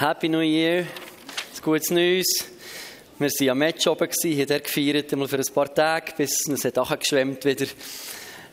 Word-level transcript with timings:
Happy 0.00 0.28
New 0.28 0.42
Year, 0.42 0.82
ein 0.82 1.60
gutes 1.60 1.90
Neues. 1.90 2.28
Wir 3.18 3.28
waren 3.28 3.48
am 3.50 3.58
Match 3.58 3.84
oben, 3.88 4.08
haben 4.08 4.46
dort 4.46 4.62
gefeiert, 4.62 5.12
einmal 5.12 5.26
für 5.26 5.38
ein 5.38 5.52
paar 5.52 5.74
Tage, 5.74 6.12
bis 6.16 6.46
es 6.46 6.64
hat 6.64 6.78
auch 6.78 6.96
geschwemmt 6.96 7.44
wieder. 7.44 7.66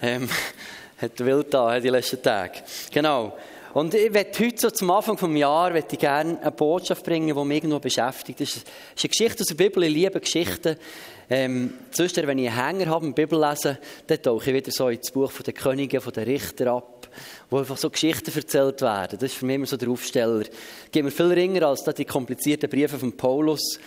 Ähm, 0.02 0.28
hat 0.98 1.24
wild 1.24 1.54
da, 1.54 1.80
die 1.80 1.90
letzten 1.90 2.20
Tage. 2.24 2.64
Genau. 2.92 3.38
Und 3.76 3.94
ich 3.94 4.12
möchte 4.12 4.44
heute 4.44 4.60
so 4.60 4.72
zum 4.72 4.90
Anfang 4.90 5.18
des 5.18 5.40
Jahres 5.40 5.84
gerne 6.00 6.42
eine 6.42 6.52
Botschaft 6.52 7.06
bringen, 7.06 7.28
die 7.28 7.46
mich 7.46 7.58
irgendwo 7.58 7.78
beschäftigt. 7.78 8.42
Das 8.42 8.56
ist 8.56 8.68
eine 9.00 9.10
Geschichte 9.10 9.42
aus 9.42 9.48
der 9.48 9.56
Bibel, 9.56 9.84
ich 9.84 9.94
liebe 9.94 10.20
Geschichten. 10.20 10.78
Ähm, 11.30 11.76
sonst, 11.92 12.18
wenn 12.18 12.40
ich 12.40 12.50
einen 12.50 12.80
Hänger 12.80 12.92
habe, 12.92 13.12
Bibel 13.12 13.40
lese, 13.40 13.78
dann 14.08 14.20
tauche 14.20 14.50
ich 14.50 14.56
wieder 14.56 14.72
so 14.72 14.90
ins 14.90 15.12
Buch 15.12 15.32
der 15.46 15.54
Könige, 15.54 16.00
der 16.00 16.26
Richter 16.26 16.72
ab, 16.74 16.95
wo 17.50 17.60
einfach 17.60 17.78
so 17.78 17.90
Geschichten 17.90 18.32
erzählt 18.36 18.82
werden. 18.82 19.20
Das 19.20 19.32
ist 19.32 19.38
für 19.38 19.46
mich 19.46 19.56
immer 19.56 19.66
so 19.66 19.78
der 19.78 19.90
Aufsteller. 19.90 20.46
Geht 20.92 21.04
mir 21.04 21.12
viel 21.12 21.28
ringer 21.28 21.68
als 21.68 21.84
die 21.84 22.06
komplizierten 22.06 22.70
Briefe 22.70 22.98
von 22.98 23.16
Paulus. 23.16 23.80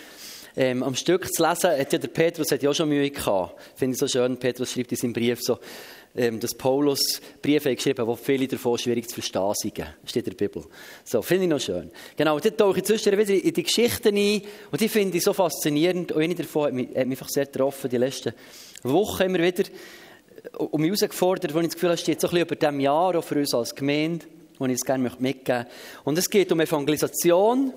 Ähm, 0.55 0.83
am 0.83 0.95
Stück 0.95 1.31
zu 1.31 1.47
lesen, 1.47 1.69
hat 1.69 1.93
ja 1.93 1.99
der 1.99 2.07
Petrus 2.07 2.51
hat 2.51 2.63
ja 2.63 2.69
auch 2.69 2.75
schon 2.75 2.89
Mühe 2.89 3.09
gehabt. 3.09 3.55
Finde 3.75 3.93
ich 3.93 3.99
so 3.99 4.07
schön. 4.07 4.37
Petrus 4.37 4.71
schreibt 4.71 4.91
in 4.91 4.97
seinem 4.97 5.13
Brief 5.13 5.39
so, 5.41 5.59
ähm, 6.15 6.39
dass 6.39 6.55
Paulus 6.55 7.21
Briefe 7.41 7.75
geschrieben 7.75 7.99
hat, 7.99 8.07
wo 8.07 8.15
viele 8.15 8.47
davon 8.47 8.77
schwierig 8.77 9.07
zu 9.07 9.13
verstehen 9.13 9.53
sind. 9.53 9.85
Steht 10.05 10.27
in 10.27 10.35
der 10.35 10.47
Bibel. 10.47 10.65
So, 11.03 11.21
finde 11.21 11.43
ich 11.43 11.49
noch 11.49 11.59
schön. 11.59 11.91
Genau, 12.17 12.39
dort 12.39 12.57
tauche 12.57 12.79
ich 12.79 12.85
zwischendurch 12.85 13.27
wieder 13.27 13.43
in 13.43 13.53
die 13.53 13.63
Geschichten 13.63 14.15
ein 14.15 14.41
und 14.71 14.81
die 14.81 14.89
finde 14.89 15.17
ich 15.17 15.23
so 15.23 15.33
faszinierend. 15.33 16.11
Und 16.11 16.21
eine 16.21 16.35
davon 16.35 16.65
hat 16.65 16.73
mich, 16.73 16.87
hat 16.89 17.07
mich 17.07 17.19
einfach 17.19 17.29
sehr 17.29 17.45
getroffen, 17.45 17.89
die 17.89 17.97
letzten 17.97 18.33
Wochen 18.83 19.23
immer 19.23 19.39
wieder 19.39 19.63
und 20.57 20.81
mich 20.81 20.89
herausgefordert, 20.89 21.53
wo 21.53 21.59
ich 21.59 21.67
das 21.67 21.73
Gefühl 21.75 21.89
habe, 21.89 21.97
steht 21.97 22.21
so 22.21 22.29
ein 22.29 22.37
über 22.37 22.55
diesem 22.55 22.79
Jahr 22.79 23.15
auch 23.15 23.23
für 23.23 23.35
uns 23.35 23.53
als 23.53 23.75
Gemeinde, 23.75 24.25
wo 24.57 24.65
ich 24.65 24.73
es 24.73 24.81
gerne 24.81 25.03
mitgeben 25.03 25.21
möchte. 25.21 25.67
Und 26.03 26.17
es 26.17 26.29
geht 26.29 26.51
um 26.51 26.59
Evangelisation, 26.59 27.73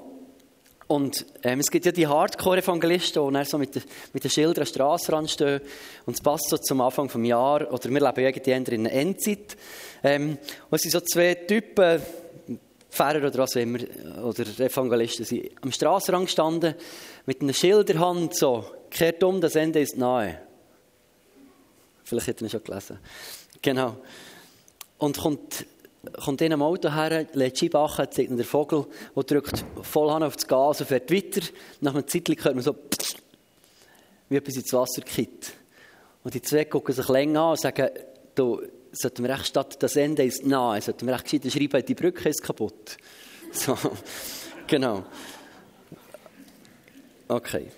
und 0.92 1.24
ähm, 1.42 1.60
es 1.60 1.70
gibt 1.70 1.86
ja 1.86 1.92
die 1.92 2.06
Hardcore-Evangelisten, 2.06 3.26
die 3.26 3.32
dann 3.32 3.44
so 3.46 3.56
mit, 3.56 3.74
den, 3.74 3.82
mit 4.12 4.24
den 4.24 4.30
Schildern 4.30 4.64
am 4.64 4.66
Strassenrand 4.66 5.30
stehen. 5.30 5.60
Und 6.04 6.14
es 6.14 6.20
passt 6.20 6.50
so 6.50 6.58
zum 6.58 6.82
Anfang 6.82 7.08
des 7.08 7.26
Jahres. 7.26 7.70
Oder 7.70 7.84
wir 7.84 8.00
leben 8.00 8.20
ja 8.20 8.28
irgendwie 8.28 8.74
in 8.74 8.86
einer 8.86 8.92
Endzeit. 8.92 9.56
Ähm, 10.02 10.36
und 10.68 10.76
es 10.76 10.82
sind 10.82 10.90
so 10.90 11.00
zwei 11.00 11.34
Typen, 11.34 12.02
Pfarrer 12.90 13.26
oder 13.26 13.38
was 13.38 13.56
immer, 13.56 13.78
oder 14.22 14.42
Evangelisten, 14.42 15.24
sind 15.24 15.50
am 15.62 15.72
Strassenrand 15.72 16.26
gestanden, 16.26 16.74
mit 17.24 17.40
einer 17.40 17.54
Schilderhand 17.54 18.36
so, 18.36 18.66
kehrt 18.90 19.24
um, 19.24 19.40
das 19.40 19.56
Ende 19.56 19.80
ist 19.80 19.96
nahe. 19.96 20.40
Vielleicht 22.12 22.28
hat 22.28 22.40
er 22.42 22.46
ihn 22.46 22.50
schon 22.50 22.64
gelesen. 22.64 22.98
Genau. 23.62 23.96
Und 24.98 25.16
kommt 25.16 25.64
kommt 26.20 26.42
in 26.42 26.52
einem 26.52 26.62
Auto 26.62 26.92
her, 26.92 27.26
lädt 27.32 27.58
Scheibe 27.58 27.78
an, 27.78 28.10
zeigt 28.10 28.36
der 28.36 28.44
Vogel 28.44 28.86
und 29.14 29.30
drückt 29.30 29.64
voll 29.82 30.10
Hand 30.10 30.24
auf 30.24 30.34
das 30.34 30.46
Gas 30.46 30.80
und 30.80 30.88
fährt 30.88 31.10
weiter. 31.10 31.40
Nach 31.80 31.94
einem 31.94 32.06
Zeitlich 32.06 32.44
hört 32.44 32.54
man 32.54 32.64
so, 32.64 32.74
wie 34.28 34.36
etwas 34.36 34.56
ins 34.56 34.72
Wasser 34.74 35.00
kippt. 35.00 35.52
Und 36.22 36.34
die 36.34 36.42
zwei 36.42 36.66
gucken 36.66 36.94
sich 36.94 37.08
länger 37.08 37.40
an 37.40 37.50
und 37.52 37.60
sagen, 37.60 37.88
du, 38.34 38.60
sollten 38.92 39.22
wir 39.22 39.30
echt 39.30 39.46
statt 39.46 39.82
das 39.82 39.96
Ende 39.96 40.24
ist 40.24 40.44
nahe, 40.44 40.82
sollten 40.82 41.06
wir 41.06 41.14
echt 41.14 41.30
gescheit 41.30 41.50
schreiben, 41.50 41.86
die 41.86 41.94
Brücke 41.94 42.28
ist 42.28 42.42
kaputt. 42.42 42.96
So, 43.54 43.76
genau. 44.66 45.04
Okay. 47.28 47.70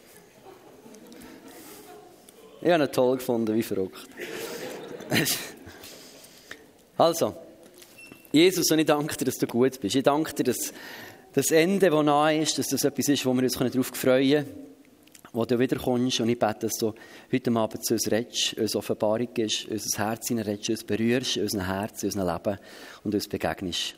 Ich 2.64 2.70
habe 2.70 2.82
ihn 2.82 2.92
toll 2.92 3.18
gefunden, 3.18 3.54
wie 3.54 3.62
verrückt. 3.62 4.08
Also, 6.96 7.36
Jesus, 8.32 8.70
und 8.70 8.78
ich 8.78 8.86
danke 8.86 9.16
dir, 9.16 9.26
dass 9.26 9.36
du 9.36 9.46
gut 9.46 9.78
bist. 9.80 9.94
Ich 9.94 10.02
danke 10.02 10.32
dir, 10.32 10.44
dass 10.44 10.72
das 11.34 11.50
Ende, 11.50 11.90
das 11.90 12.04
nahe 12.04 12.40
ist, 12.40 12.56
dass 12.56 12.68
das 12.68 12.84
etwas 12.84 13.08
ist, 13.08 13.26
wo 13.26 13.34
wir 13.34 13.42
uns 13.42 13.52
darauf 13.52 13.88
freuen 13.88 14.46
können, 14.46 14.56
wo 15.32 15.44
du 15.44 15.58
wiederkommst. 15.58 16.20
Und 16.20 16.30
ich 16.30 16.38
bete, 16.38 16.60
dass 16.60 16.78
du 16.78 16.94
heute 17.30 17.50
Abend 17.50 17.84
zu 17.84 17.94
uns 17.94 18.10
redest, 18.10 18.54
uns 18.54 18.76
Offenbarung 18.76 19.28
gibst, 19.34 19.66
unser 19.68 19.98
Herz 19.98 20.30
redest, 20.30 20.70
uns 20.70 20.84
berührst, 20.84 21.36
unser 21.36 21.66
Herz, 21.66 22.02
unser 22.02 22.24
Leben 22.24 22.58
und 23.02 23.14
uns 23.14 23.28
begegnest. 23.28 23.94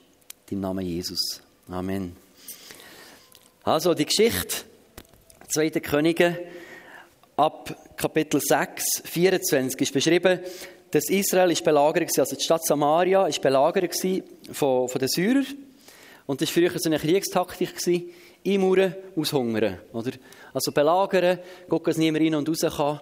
Im 0.50 0.60
Namen 0.60 0.84
Jesus. 0.84 1.40
Amen. 1.68 2.16
Also, 3.62 3.94
die 3.94 4.06
Geschichte, 4.06 4.64
Zweite 5.48 5.80
Könige, 5.80 6.36
ab 7.36 7.76
Kapitel 7.96 8.40
6, 8.40 9.02
24 9.04 9.80
ist 9.80 9.92
beschrieben, 9.92 10.40
dass 10.90 11.08
Israel 11.08 11.50
ist 11.50 11.64
belagert 11.64 12.10
war, 12.16 12.22
also 12.22 12.36
die 12.36 12.42
Stadt 12.42 12.64
Samaria 12.64 13.26
ist 13.26 13.40
belagert 13.40 13.94
von, 14.52 14.88
von 14.88 14.98
den 14.98 15.08
Syrern. 15.08 15.46
Und 16.26 16.40
das 16.40 16.48
war 16.48 16.54
früher 16.54 16.78
so 16.78 16.88
eine 16.88 16.98
Kriegstaktik, 16.98 17.70
einmauern, 18.44 18.94
aushungern. 19.16 19.78
Oder? 19.92 20.12
Also 20.52 20.72
belagern, 20.72 21.38
gucken, 21.68 21.92
dass 21.92 21.98
niemand 21.98 22.24
rein 22.24 22.34
und 22.34 22.48
raus 22.48 22.76
kann. 22.76 23.00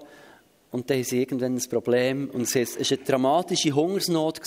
Und 0.71 0.91
dann 0.91 0.99
haben 0.99 1.05
sie 1.05 1.21
irgendwann 1.21 1.57
ein 1.57 1.71
Problem. 1.71 2.31
Und 2.31 2.43
es 2.43 2.55
war 2.55 2.63
eine 2.77 3.05
dramatische 3.05 3.73
Hungersnot. 3.73 4.41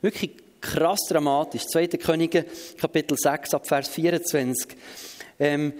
Wirklich 0.00 0.30
krass 0.60 1.00
dramatisch. 1.08 1.66
2. 1.66 1.88
Könige, 1.88 2.44
Kapitel 2.78 3.16
6, 3.16 3.54
ab 3.54 3.66
Vers 3.66 3.88
24. 3.88 4.76
Ähm, 5.38 5.74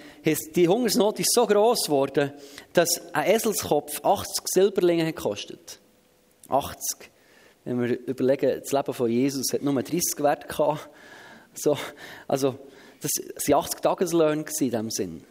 die 0.55 0.69
Hungersnot 0.69 1.19
ist 1.21 1.33
so 1.33 1.47
groß 1.47 1.85
geworden, 1.85 2.33
dass 2.73 3.01
ein 3.15 3.31
Eselskopf 3.31 4.05
80 4.05 4.45
Silberlinge 4.53 5.07
gekostet 5.07 5.81
80. 6.49 7.11
Wenn 7.65 7.81
wir 7.81 7.99
überlegen, 8.07 8.61
das 8.61 8.71
Leben 8.71 8.95
von 8.95 9.11
Jesus 9.11 9.53
hat 9.53 9.63
nur 9.63 9.83
30 9.83 10.03
Wert 10.19 10.49
gehabt. 10.49 10.89
So, 11.55 11.77
also, 12.29 12.59
das 13.01 13.11
waren 13.49 13.61
80 13.61 13.81
Tageslöhne 13.81 14.43
in 14.43 14.45
diesem 14.45 14.91
Sinn. 14.91 15.25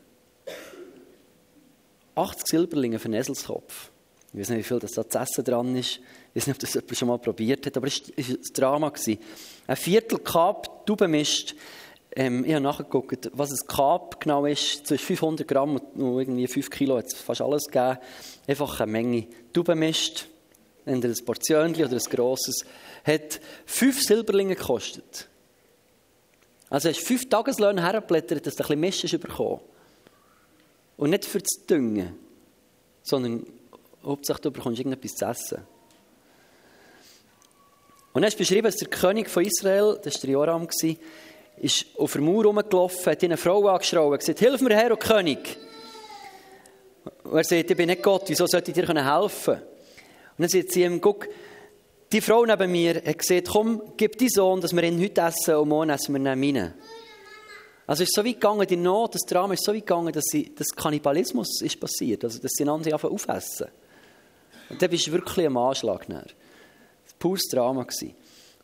80 2.15 2.47
Silberlinge 2.47 2.99
für 2.99 3.05
einen 3.05 3.15
Eselskopf. 3.15 3.91
Ich 4.33 4.39
weiß 4.39 4.49
nicht, 4.49 4.59
wie 4.59 4.63
viel 4.63 4.79
das 4.79 4.91
da 4.91 5.07
zu 5.07 5.17
essen 5.17 5.45
dran 5.45 5.75
ist. 5.77 6.01
Ich 6.33 6.35
weiß 6.35 6.47
nicht, 6.47 6.55
ob 6.55 6.59
das 6.59 6.73
jemand 6.73 6.97
schon 6.97 7.07
mal 7.07 7.19
probiert 7.19 7.65
hat, 7.65 7.77
aber 7.77 7.87
es 7.87 8.01
war 8.01 8.25
ein 8.25 8.37
Drama. 8.53 8.93
Ein 9.67 9.75
Viertel 9.77 10.19
Kap 10.19 10.85
Taubenmist. 10.85 11.55
Ähm, 12.15 12.45
ich 12.45 12.53
habe 12.53 12.63
nachgeguckt, 12.63 13.29
was 13.33 13.51
ein 13.51 13.67
Kap 13.67 14.21
genau 14.21 14.45
ist. 14.45 14.87
Zwischen 14.87 15.05
500 15.05 15.47
Gramm 15.47 15.75
und 15.77 16.19
irgendwie 16.19 16.47
5 16.47 16.69
Kilo 16.69 16.97
hat 16.97 17.07
es 17.07 17.13
fast 17.13 17.41
alles 17.41 17.65
gegeben. 17.65 17.97
Einfach 18.47 18.79
eine 18.79 18.91
Menge 18.91 19.27
Taubenmist 19.53 20.27
entweder 20.85 21.13
ein 21.13 21.25
Portionchen 21.25 21.85
oder 21.85 21.95
ein 21.95 22.03
grosses, 22.09 22.63
hat 23.03 23.39
fünf 23.65 24.01
Silberlinge 24.01 24.55
gekostet. 24.55 25.27
Also 26.69 26.89
hast 26.89 27.01
du 27.01 27.05
fünf 27.05 27.29
Tageslöhne 27.29 27.81
hergeblättert, 27.81 28.45
dass 28.45 28.55
du 28.55 28.63
ein 28.63 28.67
bisschen 28.67 28.79
Mist 28.79 29.03
hast 29.03 29.19
bekommen. 29.19 29.61
Und 30.97 31.09
nicht 31.09 31.25
für 31.25 31.39
das 31.39 31.65
Düngen, 31.67 32.17
sondern 33.03 33.45
hauptsächlich 34.03 34.41
du 34.41 34.51
bekommst 34.51 34.79
irgendetwas 34.79 35.15
zu 35.15 35.25
essen. 35.25 35.67
Und 38.13 38.21
dann 38.21 38.29
ist 38.29 38.37
beschrieben, 38.37 38.63
dass 38.63 38.77
der 38.77 38.87
König 38.87 39.29
von 39.29 39.43
Israel, 39.43 39.99
das 40.01 40.15
war 40.15 40.21
der 40.21 40.29
Joram, 40.29 40.67
ist 41.57 41.85
auf 41.97 42.13
der 42.13 42.21
Mauer 42.21 42.45
rumgelaufen, 42.45 43.11
hat 43.11 43.23
eine 43.23 43.37
Frau 43.37 43.67
angeschrien 43.67 44.03
und 44.03 44.19
gesagt, 44.19 44.39
hilf 44.39 44.61
mir 44.61 44.75
Herr, 44.75 44.91
o 44.91 44.97
König. 44.97 45.57
Und 47.23 47.37
er 47.37 47.43
sagt, 47.43 47.71
ich 47.71 47.77
bin 47.77 47.87
nicht 47.87 48.03
Gott, 48.03 48.23
wieso 48.27 48.45
sollte 48.47 48.71
ich 48.71 48.75
dir 48.75 48.87
helfen 48.87 49.43
können? 49.45 49.61
Und 50.37 50.41
dann 50.41 50.49
sagt 50.49 50.71
sie 50.71 50.83
ihm, 50.83 50.99
guck, 50.99 51.27
die 52.11 52.21
Frau 52.21 52.45
neben 52.45 52.71
mir 52.71 52.95
hat 52.95 53.17
gesagt, 53.17 53.49
komm, 53.49 53.81
gib 53.97 54.17
deinen 54.17 54.29
Sohn, 54.29 54.61
dass 54.61 54.75
wir 54.75 54.83
ihn 54.83 55.01
heute 55.01 55.21
essen 55.21 55.55
und 55.55 55.69
morgen 55.69 55.89
essen 55.89 56.13
wir 56.13 56.19
ihn 56.19 56.55
rein. 56.55 56.73
Also 57.87 58.03
ist 58.03 58.15
so 58.15 58.25
weit 58.25 58.33
gegangen, 58.33 58.65
die 58.67 58.77
Not, 58.77 59.15
das 59.15 59.21
Drama 59.21 59.53
ist 59.53 59.63
so 59.63 59.73
weit 59.73 59.85
gegangen, 59.85 60.11
dass, 60.11 60.25
sie, 60.25 60.53
dass 60.55 60.67
Kannibalismus 60.75 61.61
ist 61.61 61.79
passiert, 61.79 62.23
also 62.23 62.39
dass 62.41 62.51
sie 62.53 62.63
einander 62.63 62.91
einfach 62.91 63.09
aufessen. 63.09 63.67
Und 64.69 64.81
da 64.81 64.87
bist 64.87 65.07
du 65.07 65.11
wirklich 65.11 65.45
am 65.45 65.57
Anschlag. 65.57 66.07
Dann. 66.07 66.23
Das 66.23 66.33
war 66.33 67.19
pures 67.19 67.43
Drama. 67.51 67.85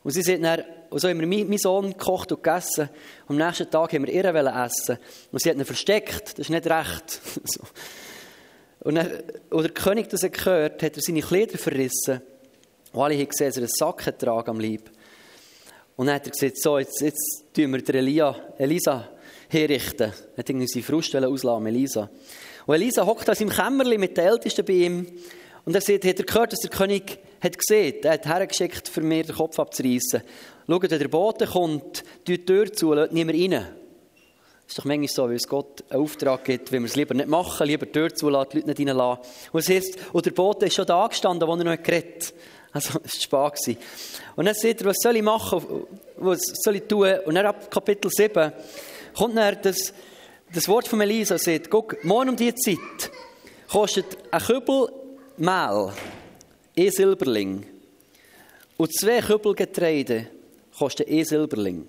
Und 0.03 0.11
sie 0.11 0.21
sagt 0.23 0.43
dann, 0.43 0.63
und 0.89 0.99
so 0.99 1.07
haben 1.07 1.19
wir 1.19 1.27
meinen 1.27 1.57
Sohn 1.57 1.91
gekocht 1.91 2.31
und 2.31 2.43
gegessen. 2.43 2.89
Und 3.27 3.39
am 3.39 3.47
nächsten 3.47 3.69
Tag 3.69 3.93
haben 3.93 4.05
wir 4.05 4.13
ihr 4.13 4.25
essen. 4.25 4.97
Und 5.31 5.41
sie 5.41 5.49
hat 5.49 5.57
ihn 5.57 5.65
versteckt. 5.65 6.31
Das 6.33 6.39
ist 6.39 6.49
nicht 6.49 6.67
recht. 6.67 7.21
so. 7.45 7.61
Und 8.81 8.95
dann, 8.95 9.11
als 9.51 9.61
der 9.61 9.71
König 9.71 10.09
das 10.09 10.21
gehört 10.21 10.81
hat 10.81 10.97
er 10.97 11.01
seine 11.01 11.21
Kleider 11.21 11.57
verrissen. 11.57 12.21
Und 12.91 13.01
alle 13.01 13.15
haben 13.15 13.27
gesehen, 13.27 13.47
dass 13.47 13.57
er 13.57 13.63
einen 13.63 13.69
Sack 13.69 14.05
getragen 14.05 14.49
am 14.49 14.59
Leib. 14.59 14.89
Und 15.95 16.07
dann 16.07 16.15
hat 16.15 16.25
er 16.25 16.31
gesagt, 16.31 16.57
so, 16.61 16.79
jetzt, 16.79 16.99
jetzt 17.01 17.45
tun 17.53 17.71
wir 17.71 17.95
Elia, 17.95 18.35
Elisa 18.57 19.09
herrichten. 19.49 20.11
Er 20.35 20.37
hat 20.37 20.49
irgendwie 20.49 20.67
seine 20.67 20.83
Frust 20.83 21.15
auslassen, 21.15 21.67
Elisa. 21.67 22.09
Und 22.65 22.75
Elisa 22.75 23.05
hockt 23.05 23.29
an 23.29 23.35
seinem 23.35 23.49
Kämmerchen 23.49 23.99
mit 23.99 24.17
den 24.17 24.25
Ältesten 24.25 24.65
bei 24.65 24.73
ihm. 24.73 25.07
Und 25.63 25.75
er 25.75 25.81
sagt, 25.81 26.05
hat 26.05 26.19
er 26.19 26.25
gehört, 26.25 26.53
dass 26.53 26.59
der 26.59 26.71
König 26.71 27.19
hat 27.41 27.57
gesehen, 27.57 28.03
er 28.03 28.13
hat 28.13 28.25
hergeschickt, 28.25 28.87
für 28.87 29.01
mir 29.01 29.23
den 29.23 29.35
Kopf 29.35 29.59
abzureißen. 29.59 30.21
Schaut, 30.67 30.91
wenn 30.91 30.99
der 30.99 31.07
Bote 31.07 31.47
kommt, 31.47 32.03
die 32.27 32.45
Tür 32.45 32.71
zu, 32.71 32.93
lässt 32.93 33.13
niemand 33.13 33.37
rein 33.37 33.67
ist 34.71 34.77
doch 34.77 34.85
manchmal 34.85 35.09
so, 35.09 35.27
weil 35.27 35.35
es 35.35 35.47
Gott 35.49 35.83
einen 35.89 36.01
Auftrag 36.01 36.45
gibt, 36.45 36.71
wenn 36.71 36.83
wir 36.83 36.87
es 36.87 36.95
lieber 36.95 37.13
nicht 37.13 37.27
machen, 37.27 37.67
lieber 37.67 37.85
die 37.85 37.91
Tür 37.91 38.15
zulassen, 38.15 38.51
die 38.53 38.57
Leute 38.59 38.69
nicht 38.69 38.79
reinlassen. 38.87 39.23
Und 39.51 39.59
es 39.59 39.69
heißt, 39.69 39.97
und 40.13 40.25
der 40.25 40.31
Bote 40.31 40.67
ist 40.67 40.75
schon 40.75 40.85
da 40.85 41.07
gestanden, 41.07 41.45
wo 41.45 41.55
er 41.55 41.63
noch 41.63 41.83
geredet 41.83 42.33
Also, 42.71 42.99
es 43.03 43.29
war 43.31 43.51
spät. 43.53 43.77
Und 44.37 44.45
dann 44.45 44.55
sagt 44.55 44.81
er, 44.81 44.87
was 44.87 44.97
soll 45.01 45.17
ich 45.17 45.23
machen, 45.23 45.85
was 46.15 46.39
soll 46.63 46.77
ich 46.77 46.83
tun? 46.83 47.13
Und 47.25 47.35
dann 47.35 47.47
ab 47.47 47.69
Kapitel 47.69 48.09
7 48.09 48.53
kommt 49.13 49.35
dann, 49.35 49.61
dass 49.61 49.93
das 50.53 50.67
Wort 50.69 50.87
von 50.87 51.01
Elisa 51.01 51.37
sagt, 51.37 51.69
guck, 51.69 52.01
morgen 52.05 52.29
um 52.29 52.35
diese 52.37 52.55
Zeit 52.55 53.11
kostet 53.69 54.05
ein 54.31 54.41
Kübel 54.41 54.87
Mehl 55.35 55.91
ein 56.77 56.91
Silberling 56.91 57.65
und 58.77 58.93
zwei 58.97 59.21
Kübel 59.21 59.53
Getreide 59.53 60.27
kosten 60.77 61.05
ein 61.07 61.25
Silberling. 61.25 61.87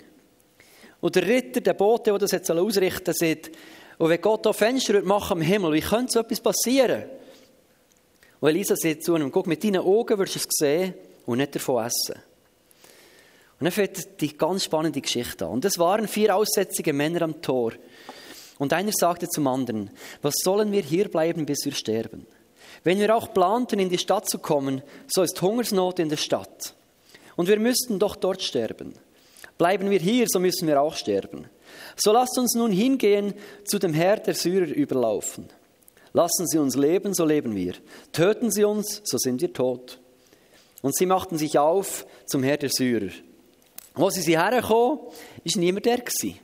Und 1.00 1.16
der 1.16 1.26
Ritter, 1.26 1.60
der 1.60 1.74
Bote, 1.74 2.10
der 2.10 2.18
das 2.18 2.32
jetzt 2.32 2.50
ausrichten 2.50 3.12
soll, 3.14 3.28
sagt, 3.28 3.50
und 3.98 4.08
wenn 4.08 4.20
Gott 4.20 4.46
da 4.46 4.52
Fenster 4.52 5.02
machen 5.02 5.38
im 5.38 5.42
Himmel, 5.42 5.72
wie 5.72 5.80
könnte 5.80 6.12
so 6.12 6.20
etwas 6.20 6.40
passieren? 6.40 7.04
Und 8.40 8.48
Elisa 8.48 8.74
sagt 8.74 9.04
zu 9.04 9.14
ihm, 9.14 9.30
guck, 9.30 9.46
mit 9.46 9.62
deinen 9.62 9.82
Augen 9.82 10.18
wirst 10.18 10.34
du 10.34 10.38
es 10.38 10.46
sehen 10.50 10.94
und 11.26 11.38
nicht 11.38 11.54
davon 11.54 11.84
essen. 11.84 12.20
Und 13.60 13.64
dann 13.64 13.70
fängt 13.70 14.20
die 14.20 14.36
ganz 14.36 14.64
spannende 14.64 15.00
Geschichte 15.00 15.46
an. 15.46 15.52
Und 15.52 15.64
es 15.64 15.78
waren 15.78 16.08
vier 16.08 16.34
aussätzige 16.34 16.92
Männer 16.92 17.22
am 17.22 17.40
Tor. 17.40 17.72
Und 18.58 18.72
einer 18.72 18.90
sagte 18.92 19.28
zum 19.28 19.46
anderen, 19.46 19.90
was 20.20 20.34
sollen 20.42 20.72
wir 20.72 20.82
hier 20.82 21.08
bleiben, 21.08 21.46
bis 21.46 21.64
wir 21.64 21.72
sterben? 21.72 22.26
Wenn 22.84 22.98
wir 22.98 23.14
auch 23.14 23.32
planten, 23.32 23.78
in 23.78 23.88
die 23.88 23.98
Stadt 23.98 24.28
zu 24.28 24.38
kommen, 24.38 24.82
so 25.06 25.22
ist 25.22 25.40
Hungersnot 25.40 25.98
in 25.98 26.08
der 26.08 26.16
Stadt. 26.16 26.74
Und 27.36 27.48
wir 27.48 27.58
müssten 27.58 27.98
doch 27.98 28.16
dort 28.16 28.42
sterben. 28.42 28.94
Bleiben 29.58 29.90
wir 29.90 30.00
hier, 30.00 30.26
so 30.28 30.40
müssen 30.40 30.66
wir 30.66 30.80
auch 30.80 30.94
sterben. 30.94 31.46
So 31.96 32.12
lasst 32.12 32.36
uns 32.38 32.54
nun 32.54 32.72
hingehen 32.72 33.34
zu 33.64 33.78
dem 33.78 33.94
Herr 33.94 34.16
der 34.16 34.34
Syrer 34.34 34.66
überlaufen. 34.66 35.48
Lassen 36.12 36.46
Sie 36.46 36.58
uns 36.58 36.76
leben, 36.76 37.14
so 37.14 37.24
leben 37.24 37.54
wir. 37.54 37.74
Töten 38.12 38.50
Sie 38.50 38.64
uns, 38.64 39.00
so 39.04 39.16
sind 39.16 39.40
wir 39.40 39.52
tot. 39.52 39.98
Und 40.82 40.96
sie 40.96 41.06
machten 41.06 41.38
sich 41.38 41.58
auf 41.58 42.06
zum 42.26 42.42
Herr 42.42 42.56
der 42.56 42.68
Syrer. 42.68 43.10
Wo 43.94 44.10
sie 44.10 44.20
sie 44.20 44.38
hergekommen, 44.38 44.98
war 44.98 45.12
niemand 45.56 45.86
der. 45.86 45.98
Gewesen. 45.98 46.38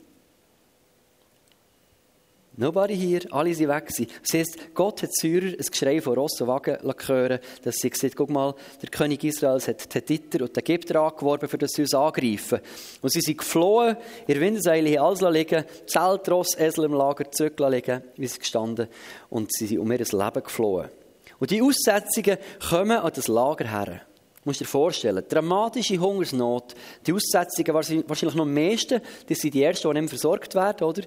Nobody 2.61 2.97
hier, 2.97 3.21
alle 3.31 3.55
sind 3.55 3.69
weg. 3.69 3.87
Gewesen. 3.87 4.09
Das 4.21 4.35
heisst, 4.35 4.75
Gott 4.75 5.05
hat 5.05 5.15
Syrer 5.15 5.57
ein 5.57 5.65
Geschrei 5.65 6.01
von 6.01 6.15
Ross 6.15 6.41
und 6.41 6.49
Wagen 6.49 6.77
hören 6.83 7.39
dass 7.63 7.77
sie 7.77 7.89
gesagt 7.89 8.17
guck 8.17 8.31
mal, 8.31 8.53
der 8.83 8.89
König 8.89 9.23
Israels 9.23 9.69
hat 9.69 9.95
den 9.95 10.05
Titter 10.05 10.43
und 10.45 10.57
den 10.57 10.65
Ägypter 10.65 11.01
angeworben, 11.01 11.49
für 11.49 11.57
das 11.57 11.71
sie 11.71 11.83
uns 11.83 11.95
angreifen. 11.95 12.59
Und 13.01 13.13
sie 13.13 13.21
sind 13.21 13.39
geflohen, 13.39 13.97
ihr 14.27 14.41
Winterseile 14.41 14.99
haben 14.99 15.07
alles 15.07 15.21
liegen, 15.21 15.65
Zelt, 15.87 16.29
Ross, 16.29 16.59
Esel 16.59 16.87
im 16.87 16.95
Lager, 16.95 17.31
Zügel 17.31 17.71
liegen, 17.71 18.03
wie 18.17 18.27
sie 18.27 18.41
gestanden, 18.41 18.89
und 19.31 19.53
sie 19.53 19.69
sind 19.69 19.79
um 19.79 19.93
ihr 19.93 19.99
Leben 19.99 20.43
geflohen. 20.43 20.89
Und 21.39 21.53
die 21.53 21.63
Aussetzungen 21.63 22.39
kommen 22.69 22.99
an 22.99 23.13
das 23.15 23.29
Lager 23.29 23.69
her. 23.69 24.01
Musst 24.45 24.61
dir 24.61 24.65
vorstellen, 24.65 25.23
dramatische 25.29 25.99
Hungersnot, 25.99 26.75
die 27.07 27.13
Aussetzungen 27.13 27.73
wahrscheinlich 27.73 28.35
noch 28.35 28.43
am 28.43 28.53
meisten, 28.53 29.01
das 29.29 29.39
sind 29.39 29.55
die 29.55 29.63
ersten, 29.63 29.89
die 29.93 30.01
nicht 30.01 30.11
versorgt 30.11 30.57
werden, 30.57 30.85
oder? 30.89 31.03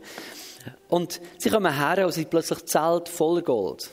Und 0.90 1.22
sie 1.38 1.50
kommen 1.50 1.74
her 1.74 2.06
und 2.06 2.12
sind 2.12 2.30
plötzlich 2.30 2.66
Zelt 2.66 3.10
voller 3.10 3.42
Gold. 3.42 3.90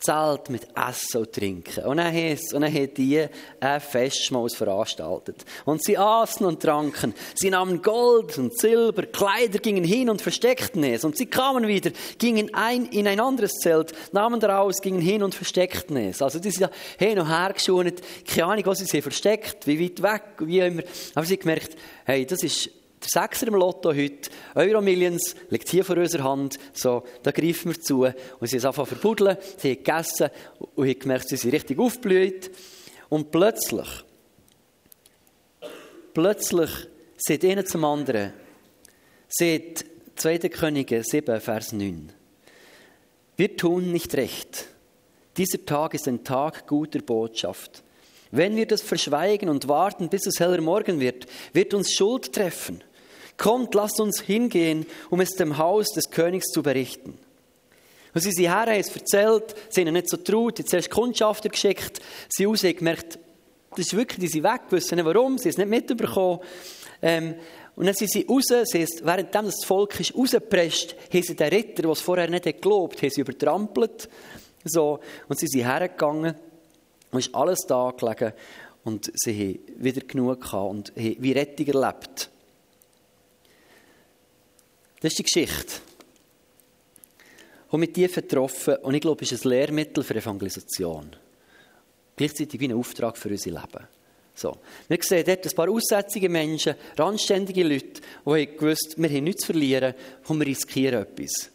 Zelt 0.00 0.48
mit 0.48 0.66
Essen 0.74 1.18
und 1.18 1.32
Trinken. 1.32 1.84
Und 1.84 1.98
dann, 1.98 2.12
heisst, 2.12 2.54
und 2.54 2.62
dann 2.62 2.72
hat 2.72 2.96
die 2.96 3.26
ein 3.60 3.80
Festmahl 3.80 4.48
veranstaltet. 4.48 5.44
Und 5.66 5.84
sie 5.84 5.98
aßen 5.98 6.46
und 6.46 6.62
tranken. 6.62 7.14
Sie 7.34 7.50
nahmen 7.50 7.82
Gold 7.82 8.38
und 8.38 8.58
Silber, 8.58 9.02
Kleider 9.02 9.58
gingen 9.58 9.84
hin 9.84 10.08
und 10.08 10.22
versteckten 10.22 10.84
es. 10.84 11.04
Und 11.04 11.18
sie 11.18 11.26
kamen 11.26 11.68
wieder, 11.68 11.90
gingen 12.16 12.54
ein, 12.54 12.86
in 12.86 13.06
ein 13.06 13.20
anderes 13.20 13.52
Zelt, 13.62 13.92
nahmen 14.12 14.40
daraus, 14.40 14.80
gingen 14.80 15.02
hin 15.02 15.22
und 15.22 15.34
versteckten 15.34 15.98
es. 15.98 16.22
Also 16.22 16.38
die 16.38 16.50
sind 16.50 16.70
hin 16.98 17.18
und 17.18 17.28
her 17.28 17.52
geschont. 17.52 18.00
Keine 18.26 18.46
Ahnung, 18.46 18.66
was 18.66 18.78
sie 18.78 19.02
versteckt, 19.02 19.66
wie 19.66 19.84
weit 19.84 20.02
weg, 20.02 20.22
wie 20.38 20.60
immer. 20.60 20.82
Aber 21.14 21.26
sie 21.26 21.34
haben 21.34 21.40
gemerkt, 21.40 21.76
hey, 22.06 22.24
das 22.24 22.42
ist 22.42 22.70
der 23.00 23.22
Sechser 23.22 23.48
im 23.48 23.54
Lotto 23.54 23.94
heute, 23.94 24.30
Euro 24.54 24.80
Millions, 24.82 25.34
liegt 25.48 25.68
hier 25.68 25.84
vor 25.84 25.96
unserer 25.96 26.24
Hand. 26.24 26.58
So, 26.72 27.04
da 27.22 27.30
greifen 27.30 27.72
wir 27.72 27.80
zu. 27.80 28.04
Und 28.04 28.14
sie 28.48 28.58
haben 28.58 28.66
angefangen 28.66 28.86
verbuddeln, 28.86 29.36
sie 29.56 29.70
haben 29.70 29.76
gegessen 29.78 30.30
und 30.74 30.88
haben 30.88 30.98
gemerkt, 30.98 31.28
sie 31.28 31.36
sind 31.36 31.54
richtig 31.54 31.78
aufgeblüht. 31.78 32.50
Und 33.08 33.30
plötzlich, 33.30 33.88
plötzlich 36.12 36.70
sieht 37.16 37.44
einer 37.44 37.64
zum 37.64 37.84
anderen, 37.84 38.32
sieht 39.28 39.84
2. 40.16 40.38
Könige 40.50 41.02
7, 41.02 41.40
Vers 41.40 41.72
9. 41.72 42.12
Wir 43.36 43.56
tun 43.56 43.90
nicht 43.90 44.14
recht. 44.16 44.66
Dieser 45.36 45.64
Tag 45.64 45.94
ist 45.94 46.06
ein 46.06 46.24
Tag 46.24 46.66
guter 46.66 47.00
Botschaft. 47.00 47.82
Wenn 48.30 48.54
wir 48.54 48.66
das 48.66 48.82
verschweigen 48.82 49.48
und 49.48 49.66
warten, 49.66 50.08
bis 50.08 50.26
es 50.26 50.38
heller 50.38 50.60
Morgen 50.60 51.00
wird, 51.00 51.26
wird 51.52 51.74
uns 51.74 51.92
Schuld 51.92 52.32
treffen. 52.32 52.84
Kommt, 53.40 53.74
lasst 53.74 53.98
uns 54.00 54.20
hingehen, 54.20 54.84
um 55.08 55.18
es 55.22 55.30
dem 55.30 55.56
Haus 55.56 55.88
des 55.94 56.10
Königs 56.10 56.48
zu 56.52 56.62
berichten. 56.62 57.18
Und 58.12 58.20
sie 58.20 58.32
sind 58.32 58.44
her, 58.44 58.66
haben 58.66 58.72
es 58.72 58.94
erzählt, 58.94 59.54
sie 59.70 59.82
sind 59.82 59.94
nicht 59.94 60.10
so 60.10 60.18
traut, 60.18 60.58
jetzt 60.58 60.74
erst 60.74 60.90
Kundschafter 60.90 61.48
geschickt, 61.48 62.02
sie 62.28 62.44
haben 62.44 62.76
gemerkt, 62.76 63.18
das 63.70 63.86
ist 63.86 63.96
wirklich, 63.96 64.18
die 64.20 64.26
sind 64.28 64.42
weg, 64.42 64.60
wissen 64.68 64.96
nicht 64.96 65.06
warum, 65.06 65.38
sie 65.38 65.44
haben 65.44 65.50
es 65.52 65.56
nicht 65.56 65.70
mitbekommen. 65.70 66.40
Ähm, 67.00 67.36
und 67.76 67.86
dann 67.86 67.94
sind 67.94 68.10
sie 68.10 68.26
raus, 68.28 68.44
sie 68.64 68.80
ist, 68.80 69.06
währenddem 69.06 69.46
das 69.46 69.64
Volk 69.64 69.98
ist 70.00 70.14
rausgepresst, 70.14 70.94
haben 71.10 71.22
sie 71.22 71.34
den 71.34 71.48
Ritter, 71.48 71.80
der 71.80 71.92
es 71.92 72.02
vorher 72.02 72.28
nicht 72.28 72.44
geglaubt 72.44 72.96
hat, 72.96 73.02
haben 73.04 73.10
sie 73.10 73.22
übertrampelt. 73.22 74.10
So, 74.64 75.00
und 75.28 75.38
sie 75.38 75.46
sind 75.46 75.64
hergegangen 75.64 76.34
und 77.10 77.18
ist 77.18 77.34
alles 77.34 77.60
da 77.66 77.90
gelegen 77.96 78.34
und 78.84 79.10
sie 79.14 79.32
haben 79.32 79.82
wieder 79.82 80.02
genug 80.02 80.42
gehabt 80.42 80.70
und 80.70 80.92
haben 80.94 81.16
wie 81.20 81.32
Rettung 81.32 81.68
erlebt. 81.68 82.28
Das 85.00 85.12
ist 85.12 85.18
die 85.18 85.22
Geschichte. 85.22 85.80
Und 87.70 87.80
mit 87.80 87.96
dir 87.96 88.08
vertroffen, 88.08 88.76
und 88.76 88.94
ich 88.94 89.00
glaube, 89.00 89.24
es 89.24 89.32
ist 89.32 89.44
ein 89.44 89.50
Lehrmittel 89.50 90.04
für 90.04 90.14
Evangelisation. 90.14 91.16
Gleichzeitig 92.16 92.60
wie 92.60 92.68
ein 92.68 92.74
Auftrag 92.74 93.16
für 93.16 93.28
unser 93.28 93.50
Leben. 93.50 93.86
So. 94.34 94.56
Wir 94.88 94.98
sehen 95.02 95.24
dort 95.26 95.46
ein 95.46 95.54
paar 95.54 95.70
aussätzige 95.70 96.28
Menschen, 96.28 96.74
randständige 96.96 97.62
Leute, 97.62 98.00
die 98.24 98.30
haben 98.30 98.56
gewusst, 98.56 98.94
wir 98.96 99.08
haben 99.08 99.24
nichts 99.24 99.42
zu 99.42 99.52
verlieren 99.52 99.94
und 100.26 100.38
wir 100.38 100.46
riskieren 100.46 101.02
etwas. 101.02 101.50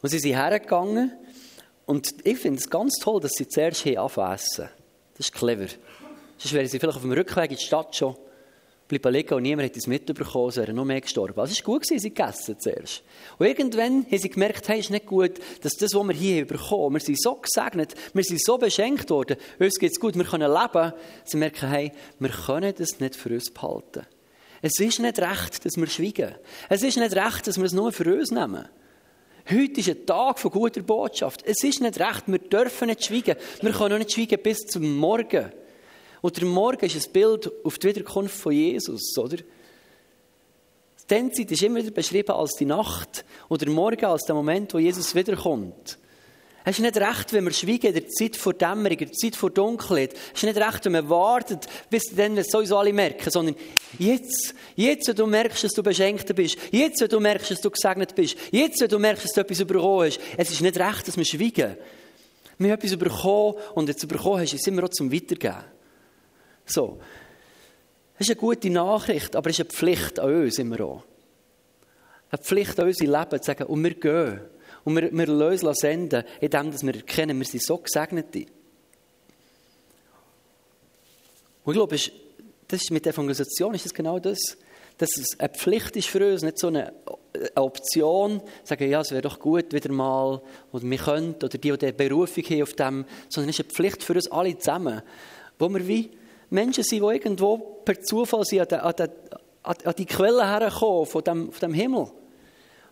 Und 0.00 0.08
sie 0.08 0.18
sind 0.18 0.34
hergegangen 0.34 1.12
und 1.86 2.14
ich 2.24 2.38
finde 2.38 2.58
es 2.58 2.70
ganz 2.70 2.94
toll, 3.00 3.20
dass 3.20 3.32
sie 3.32 3.48
zuerst 3.48 3.86
anfangen 3.86 4.34
essen. 4.34 4.68
Das 5.16 5.26
ist 5.26 5.34
clever. 5.34 5.66
Sonst 6.38 6.52
wären 6.52 6.68
sie 6.68 6.78
vielleicht 6.78 6.96
auf 6.96 7.02
dem 7.02 7.12
Rückweg 7.12 7.50
in 7.50 7.56
die 7.56 7.64
Stadt 7.64 7.94
schon 7.96 8.16
bleiben 8.88 9.12
liegen 9.12 9.34
und 9.34 9.42
niemand 9.42 9.68
hat 9.68 9.76
es 9.76 9.86
mitbekommen, 9.86 10.48
es 10.48 10.56
wäre 10.56 10.72
noch 10.72 10.84
mehr 10.84 11.00
gestorben. 11.00 11.38
Also 11.38 11.52
es 11.52 11.58
war 11.58 11.74
gut, 11.74 11.86
sie 11.86 11.98
gegessen 11.98 12.58
zuerst. 12.58 13.02
Und 13.38 13.46
irgendwann 13.46 14.06
haben 14.06 14.18
sie 14.18 14.30
gemerkt, 14.30 14.66
hey, 14.68 14.78
es 14.78 14.86
ist 14.86 14.90
nicht 14.90 15.06
gut, 15.06 15.32
dass 15.62 15.74
das, 15.74 15.94
was 15.94 16.06
wir 16.08 16.14
hier 16.14 16.46
bekommen, 16.46 16.94
wir 16.94 17.00
sind 17.00 17.20
so 17.20 17.36
gesegnet, 17.36 17.94
wir 18.14 18.24
sind 18.24 18.42
so 18.42 18.56
beschenkt 18.56 19.10
worden, 19.10 19.36
uns 19.58 19.78
geht 19.78 19.92
es 19.92 20.00
gut, 20.00 20.16
wir 20.16 20.24
können 20.24 20.50
leben. 20.50 20.92
Sie 21.24 21.36
merken, 21.36 21.68
hey, 21.68 21.92
wir 22.18 22.30
können 22.30 22.74
das 22.76 22.98
nicht 22.98 23.14
für 23.14 23.30
uns 23.30 23.50
behalten. 23.50 24.06
Es 24.62 24.80
ist 24.80 24.98
nicht 24.98 25.18
recht, 25.20 25.64
dass 25.64 25.76
wir 25.76 25.86
schweigen. 25.86 26.34
Es 26.68 26.82
ist 26.82 26.96
nicht 26.96 27.14
recht, 27.14 27.46
dass 27.46 27.58
wir 27.58 27.64
es 27.64 27.72
nur 27.72 27.92
für 27.92 28.12
uns 28.12 28.30
nehmen. 28.30 28.68
Heute 29.50 29.80
ist 29.80 29.88
ein 29.88 30.04
Tag 30.04 30.38
von 30.38 30.50
guter 30.50 30.82
Botschaft. 30.82 31.42
Es 31.46 31.62
ist 31.62 31.80
nicht 31.80 32.00
recht, 32.00 32.24
wir 32.26 32.38
dürfen 32.38 32.88
nicht 32.88 33.04
schweigen. 33.04 33.36
Wir 33.62 33.72
können 33.72 33.94
auch 33.94 33.98
nicht 33.98 34.12
schweigen 34.12 34.42
bis 34.42 34.58
zum 34.66 34.96
Morgen. 34.96 35.52
Und 36.20 36.36
der 36.36 36.44
Morgen 36.46 36.84
ist 36.84 36.96
ein 36.96 37.12
Bild 37.12 37.50
auf 37.64 37.78
die 37.78 37.88
Wiederkunft 37.88 38.34
von 38.34 38.52
Jesus, 38.52 39.16
oder? 39.18 39.36
Die 41.10 41.14
Endzeit 41.14 41.50
ist 41.50 41.62
immer 41.62 41.78
wieder 41.78 41.90
beschrieben 41.90 42.32
als 42.32 42.54
die 42.54 42.66
Nacht 42.66 43.24
und 43.48 43.62
der 43.62 43.70
Morgen 43.70 44.04
als 44.04 44.24
der 44.24 44.34
Moment, 44.34 44.74
wo 44.74 44.78
Jesus 44.78 45.14
wiederkommt. 45.14 45.98
Es 46.64 46.78
ist 46.78 46.82
nicht 46.82 46.98
recht, 46.98 47.32
wenn 47.32 47.44
wir 47.44 47.52
schweigen 47.52 47.86
in 47.86 47.94
der 47.94 48.08
Zeit 48.08 48.36
vor 48.36 48.52
Dämmerung, 48.52 48.98
in 48.98 49.06
der 49.06 49.12
Zeit 49.12 49.34
vor 49.34 49.48
Dunkelheit. 49.48 50.12
Es 50.34 50.42
ist 50.42 50.54
nicht 50.54 50.58
recht, 50.58 50.84
wenn 50.84 50.92
man 50.92 51.08
wartet, 51.08 51.66
bis 51.88 52.14
dann 52.14 52.36
es 52.36 52.48
sowieso 52.48 52.76
alle 52.76 52.92
merken, 52.92 53.30
sondern 53.30 53.56
jetzt, 53.98 54.54
jetzt, 54.76 55.08
wenn 55.08 55.16
du 55.16 55.26
merkst, 55.26 55.64
dass 55.64 55.72
du 55.72 55.82
beschenkt 55.82 56.34
bist, 56.34 56.58
jetzt, 56.70 57.00
wenn 57.00 57.08
du 57.08 57.20
merkst, 57.20 57.52
dass 57.52 57.62
du 57.62 57.70
gesegnet 57.70 58.14
bist, 58.14 58.36
jetzt, 58.50 58.82
wenn 58.82 58.90
du 58.90 58.98
merkst, 58.98 59.24
dass 59.24 59.32
du 59.32 59.40
etwas 59.40 59.64
bekommen 59.64 60.06
hast, 60.06 60.20
es 60.36 60.50
ist 60.50 60.60
nicht 60.60 60.78
recht, 60.78 61.08
dass 61.08 61.16
wir 61.16 61.24
schweigen. 61.24 61.78
Wir 62.58 62.72
haben 62.72 62.80
etwas 62.82 62.98
bekommen 62.98 63.54
und 63.74 63.88
jetzt 63.88 64.06
bekommen 64.06 64.40
hast, 64.40 64.58
sind 64.58 64.76
wir 64.76 64.84
auch 64.84 64.90
zum 64.90 65.10
Weitergeben. 65.10 65.64
So. 66.68 66.98
Das 68.18 68.28
ist 68.28 68.30
eine 68.30 68.40
gute 68.40 68.70
Nachricht, 68.70 69.36
aber 69.36 69.50
es 69.50 69.58
ist 69.58 69.66
eine 69.66 69.70
Pflicht 69.70 70.18
an 70.18 70.42
uns 70.42 70.58
immer 70.58 70.80
auch. 70.80 71.04
Eine 72.30 72.42
Pflicht 72.42 72.78
an 72.78 72.86
unser 72.86 73.06
Leben 73.06 73.42
zu 73.42 73.46
sagen, 73.46 73.64
und 73.64 73.82
wir 73.82 73.94
gehen. 73.94 74.40
Und 74.84 74.96
wir, 74.96 75.12
wir 75.12 75.26
lösen 75.26 75.72
senden, 75.74 76.24
indem 76.40 76.72
wir 76.82 76.94
erkennen, 76.94 77.38
wir 77.38 77.46
sind 77.46 77.62
so 77.62 77.78
Gesegnete. 77.78 78.46
Und 81.64 81.74
ich 81.74 81.78
glaube, 81.78 81.96
das 82.68 82.82
ist 82.82 82.90
mit 82.90 83.04
der 83.04 83.12
Evangelisation 83.12 83.74
ist 83.74 83.84
das 83.84 83.94
genau 83.94 84.18
das. 84.18 84.38
Dass 84.96 85.10
es 85.16 85.38
eine 85.38 85.50
Pflicht 85.50 85.94
ist 85.96 86.08
für 86.08 86.32
uns, 86.32 86.42
nicht 86.42 86.58
so 86.58 86.68
eine, 86.68 86.92
Option, 87.54 88.42
sagen, 88.64 88.90
ja, 88.90 89.00
es 89.00 89.10
wäre 89.10 89.22
doch 89.22 89.38
gut, 89.38 89.72
wieder 89.72 89.92
mal, 89.92 90.40
oder 90.72 90.84
wir 90.84 90.98
könnten, 90.98 91.44
oder 91.44 91.58
die, 91.58 91.76
die 91.76 91.92
Berufung 91.92 92.42
haben 92.44 92.62
auf 92.62 92.72
dem, 92.72 93.04
sondern 93.28 93.50
es 93.50 93.58
ist 93.58 93.66
eine 93.66 93.72
Pflicht 93.72 94.02
für 94.02 94.14
uns 94.14 94.30
alle 94.30 94.58
zusammen, 94.58 95.02
wo 95.58 95.68
wir 95.68 95.86
wie 95.86 96.10
Menschen 96.50 96.84
sind, 96.84 97.02
die 97.02 97.14
irgendwo 97.14 97.58
per 97.84 98.00
Zufall 98.00 98.44
sind, 98.44 98.72
an, 98.72 98.94
die, 98.96 99.02
an, 99.02 99.76
an 99.84 99.94
die 99.96 100.06
Quelle 100.06 100.46
herkommen 100.46 101.06
von 101.06 101.24
dem, 101.24 101.52
von 101.52 101.60
dem 101.70 101.74
Himmel. 101.74 102.10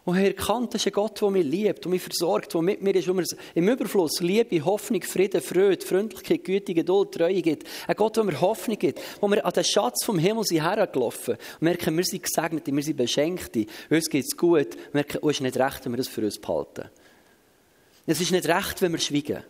Und 0.07 0.15
haben 0.15 0.25
erkannt, 0.25 0.73
das 0.73 0.83
ist 0.83 0.87
ein 0.87 0.93
Gott, 0.93 1.21
der 1.21 1.31
mich 1.31 1.45
liebt, 1.45 1.85
der 1.85 1.91
mich 1.91 2.01
versorgt, 2.01 2.55
der 2.55 2.63
mit 2.63 2.81
mir 2.81 2.95
ist, 2.95 3.09
der 3.09 3.15
mir 3.15 3.25
im 3.57 3.69
Überfluss 3.69 4.21
Liebe, 4.21 4.65
Hoffnung, 4.65 5.03
Frieden, 5.03 5.41
Freude, 5.41 5.85
Freundlichkeit, 5.85 6.45
Güte, 6.45 6.75
Geduld, 6.75 7.13
Treue 7.13 7.43
gibt. 7.43 7.67
Ein 7.89 7.97
Gott, 7.97 8.17
der 8.17 8.23
mir 8.23 8.41
Hoffnung 8.41 8.79
gibt, 8.79 9.01
wo 9.21 9.29
wir 9.29 9.45
an 9.45 9.53
den 9.53 9.65
Schatz 9.65 10.05
vom 10.05 10.21
Himmel 10.21 10.45
sind 10.45 10.63
hergelaufen 10.63 11.35
und 11.35 11.63
merken, 11.63 11.97
wir 11.97 12.05
sind 12.05 12.23
Gesegnete, 12.23 12.71
wir 12.73 12.83
sind 12.85 12.97
Beschenkte, 12.97 13.67
uns 13.91 14.09
geht 14.09 14.27
es 14.27 14.37
gut, 14.37 14.77
und 14.77 14.95
merken, 14.95 15.19
es 15.21 15.29
ist 15.29 15.41
nicht 15.41 15.57
recht, 15.57 15.85
wenn 15.85 15.93
wir 15.93 15.97
das 15.97 16.07
für 16.07 16.23
uns 16.23 16.39
behalten. 16.39 16.89
Es 18.07 18.21
ist 18.21 18.31
nicht 18.31 18.47
recht, 18.47 18.81
wenn 18.83 18.93
wir 18.93 19.01
schweigen. 19.01 19.43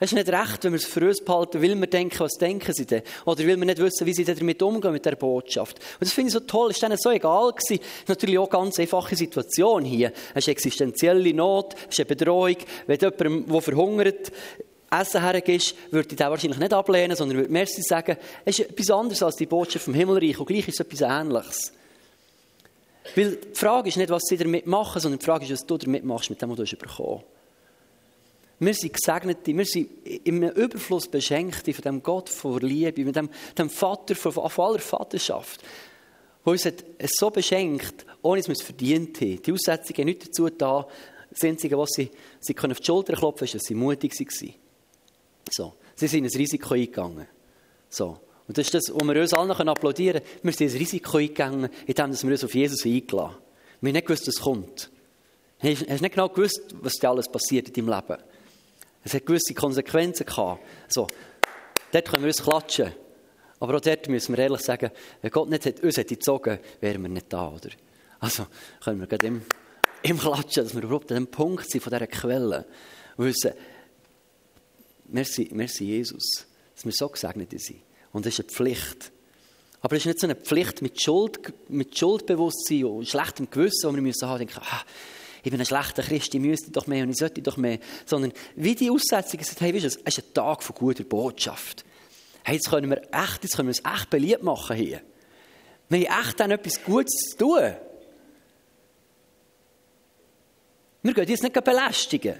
Es 0.00 0.10
ist 0.10 0.16
nicht 0.16 0.28
recht, 0.28 0.64
wenn 0.64 0.72
wir 0.72 0.78
es 0.78 0.84
für 0.84 1.06
uns 1.06 1.20
behalten, 1.20 1.62
weil 1.62 1.74
wir 1.74 1.86
denken, 1.86 2.18
was 2.18 2.32
denken 2.32 2.72
sie 2.72 2.84
denn? 2.84 3.02
Oder 3.24 3.40
weil 3.40 3.56
wir 3.56 3.64
nicht 3.64 3.78
wissen, 3.78 4.06
wie 4.06 4.12
sie 4.12 4.24
damit 4.24 4.60
umgehen 4.60 4.92
mit 4.92 5.06
der 5.06 5.14
Botschaft. 5.14 5.78
Und 5.78 6.02
das 6.02 6.12
finde 6.12 6.28
ich 6.28 6.32
so 6.32 6.40
toll. 6.40 6.70
Es 6.70 6.82
war 6.82 6.88
denen 6.88 6.98
so 6.98 7.10
egal 7.10 7.52
gewesen. 7.52 7.82
Natürlich 8.08 8.38
auch 8.38 8.50
eine 8.50 8.62
ganz 8.64 8.78
einfache 8.80 9.14
Situation 9.14 9.84
hier. 9.84 10.12
Es 10.34 10.44
ist 10.44 10.48
existenzielle 10.48 11.32
Not, 11.32 11.74
es 11.88 11.98
ist 11.98 12.00
eine 12.00 12.06
Bedrohung. 12.06 12.56
Wenn 12.86 12.98
jemand, 12.98 13.50
der 13.50 13.60
verhungert, 13.62 14.32
Essen 14.90 15.20
hergibst, 15.20 15.74
würde 15.90 16.08
ich 16.10 16.16
den 16.16 16.28
wahrscheinlich 16.28 16.58
nicht 16.58 16.72
ablehnen, 16.72 17.16
sondern 17.16 17.38
würde 17.38 17.52
Merci 17.52 17.82
sagen. 17.82 18.16
Es 18.44 18.58
ist 18.58 18.70
etwas 18.70 18.90
anderes 18.90 19.22
als 19.22 19.36
die 19.36 19.46
Botschaft 19.46 19.84
vom 19.84 19.94
Himmelreich. 19.94 20.38
Und 20.38 20.46
gleich 20.46 20.68
ist 20.68 20.80
es 20.80 20.86
etwas 20.86 21.00
Ähnliches. 21.00 21.72
Weil 23.14 23.36
die 23.36 23.54
Frage 23.54 23.88
ist 23.88 23.96
nicht, 23.96 24.10
was 24.10 24.22
sie 24.24 24.36
damit 24.36 24.66
machen, 24.66 25.00
sondern 25.00 25.18
die 25.18 25.24
Frage 25.24 25.44
ist, 25.44 25.52
was 25.52 25.66
du 25.66 25.76
damit 25.76 26.04
machst, 26.04 26.30
mit 26.30 26.40
dem, 26.40 26.50
was 26.50 26.68
du 26.68 26.76
bekommen 26.76 27.20
hast. 27.20 27.33
Wir 28.64 28.74
sind 28.74 28.94
Gesegnete, 28.94 29.54
wir 29.56 29.64
sind 29.66 29.90
im 30.24 30.42
Überfluss 30.42 31.08
Beschenkte 31.08 31.74
von 31.74 31.82
dem 31.82 32.02
Gott 32.02 32.30
von 32.30 32.60
Liebe, 32.60 33.04
mit 33.04 33.14
dem, 33.14 33.28
dem 33.58 33.68
Vater 33.68 34.14
von, 34.14 34.32
von 34.32 34.64
aller 34.64 34.78
Vaterschaft, 34.78 35.62
der 36.44 36.50
uns 36.50 36.64
hat 36.64 36.84
so 37.18 37.30
beschenkt, 37.30 38.06
ohne 38.22 38.40
dass 38.40 38.48
wir 38.48 38.54
es 38.54 38.62
verdient 38.62 39.20
haben. 39.20 39.42
Die 39.42 39.52
Aussetzungen 39.52 39.98
haben 39.98 40.06
nicht 40.06 40.28
dazu 40.28 40.48
da. 40.48 40.86
Das 41.30 41.42
Einzige, 41.42 41.76
was 41.76 41.90
sie, 41.90 42.10
sie 42.40 42.54
können 42.54 42.72
auf 42.72 42.80
die 42.80 42.86
Schulter 42.86 43.14
klopfen 43.14 43.44
ist, 43.44 43.54
dass 43.54 43.64
sie 43.64 43.74
mutig 43.74 44.12
waren. 44.18 44.54
So. 45.50 45.74
Sie 45.96 46.06
sind 46.06 46.24
ein 46.24 46.30
Risiko 46.30 46.74
eingegangen. 46.74 47.26
So. 47.88 48.18
Und 48.46 48.56
das 48.56 48.66
ist 48.66 48.74
das, 48.74 48.94
wo 48.94 49.04
wir 49.04 49.20
uns 49.20 49.34
allen 49.34 49.50
applaudieren 49.50 50.22
können. 50.22 50.40
Wir 50.42 50.52
sind 50.52 50.70
ein 50.70 50.78
Risiko 50.78 51.18
eingegangen, 51.18 51.70
indem 51.86 52.12
wir 52.12 52.30
uns 52.30 52.44
auf 52.44 52.54
Jesus 52.54 52.84
eingeladen 52.84 53.30
haben. 53.30 53.36
Wir 53.80 53.88
haben 53.88 53.94
nicht 53.94 54.06
gewusst, 54.06 54.26
was 54.28 54.40
kommt. 54.40 54.90
Du 55.60 55.68
hast 55.68 56.00
nicht 56.02 56.14
genau 56.14 56.28
gewusst, 56.28 56.74
was 56.80 56.94
dir 56.94 57.10
alles 57.10 57.28
passiert 57.28 57.68
in 57.68 57.86
deinem 57.86 58.00
Leben. 58.00 58.22
Es 59.04 59.14
hat 59.14 59.26
gewisse 59.26 59.54
Konsequenzen 59.54 60.26
gehabt. 60.26 60.62
So, 60.88 61.06
dort 61.92 62.08
können 62.08 62.22
wir 62.22 62.28
uns 62.28 62.42
klatschen. 62.42 62.92
Aber 63.60 63.76
auch 63.76 63.80
dort 63.80 64.08
müssen 64.08 64.36
wir 64.36 64.42
ehrlich 64.42 64.62
sagen, 64.62 64.90
wenn 65.22 65.30
Gott 65.30 65.48
nicht 65.48 65.66
hat, 65.66 65.80
uns 65.80 65.96
hätte 65.96 66.14
gezogen, 66.16 66.58
wären 66.80 67.02
wir 67.02 67.08
nicht 67.08 67.32
da, 67.32 67.48
oder? 67.48 67.70
Also 68.18 68.46
können 68.82 69.00
wir 69.00 69.06
gerade 69.06 69.26
im, 69.26 69.42
im 70.02 70.18
Klatschen, 70.18 70.64
dass 70.64 70.74
wir 70.74 70.82
überhaupt 70.82 71.12
an 71.12 71.16
dem 71.16 71.26
Punkt 71.28 71.70
sind 71.70 71.82
von 71.82 71.92
dieser 71.92 72.06
Quelle. 72.06 72.66
Und 73.16 73.26
wissen, 73.26 73.52
merci, 75.06 75.50
merci 75.52 75.84
Jesus, 75.84 76.46
dass 76.74 76.84
wir 76.84 76.92
so 76.92 77.08
gesegnet 77.08 77.50
sind. 77.60 77.82
Und 78.12 78.26
das 78.26 78.34
ist 78.34 78.40
eine 78.40 78.48
Pflicht. 78.48 79.12
Aber 79.80 79.96
es 79.96 80.02
ist 80.02 80.06
nicht 80.06 80.20
so 80.20 80.26
eine 80.26 80.36
Pflicht 80.36 80.80
mit, 80.80 81.00
Schuld, 81.02 81.52
mit 81.68 81.96
Schuldbewusstsein 81.96 82.84
und 82.84 83.06
schlechtem 83.06 83.50
Gewissen, 83.50 83.90
wo 83.90 83.94
wir 83.94 84.00
müssen 84.00 84.26
haben, 84.26 84.38
denken, 84.38 84.60
ah, 84.62 84.82
ich 85.44 85.50
bin 85.50 85.60
ein 85.60 85.66
schlechter 85.66 86.02
Christ, 86.02 86.34
ich 86.34 86.40
müsste 86.40 86.70
doch 86.70 86.86
mehr 86.86 87.04
und 87.04 87.10
ich 87.10 87.18
sollte 87.18 87.42
doch 87.42 87.58
mehr. 87.58 87.78
Sondern 88.06 88.32
wie 88.56 88.74
die 88.74 88.90
Aussetzung 88.90 89.38
gesagt, 89.38 89.60
hey, 89.60 89.74
weißt 89.74 89.84
du, 89.84 89.88
es 89.88 89.96
ist 89.96 90.18
ein 90.18 90.32
Tag 90.32 90.62
von 90.62 90.74
guter 90.74 91.04
Botschaft. 91.04 91.84
Hey, 92.42 92.54
jetzt 92.54 92.70
können 92.70 92.88
wir 92.88 93.02
echt, 93.12 93.42
jetzt 93.42 93.54
können 93.54 93.68
wir 93.68 93.76
uns 93.78 93.82
echt 93.84 94.08
beliebt 94.08 94.42
machen 94.42 94.74
hier. 94.74 95.02
Wir 95.90 96.08
haben 96.08 96.26
echt 96.26 96.40
dann 96.40 96.50
etwas 96.50 96.82
Gutes 96.82 97.12
zu 97.30 97.36
tun. 97.36 97.74
Wir 101.02 101.12
gehen 101.12 101.28
jetzt 101.28 101.42
nicht 101.42 101.64
belästigen, 101.64 102.36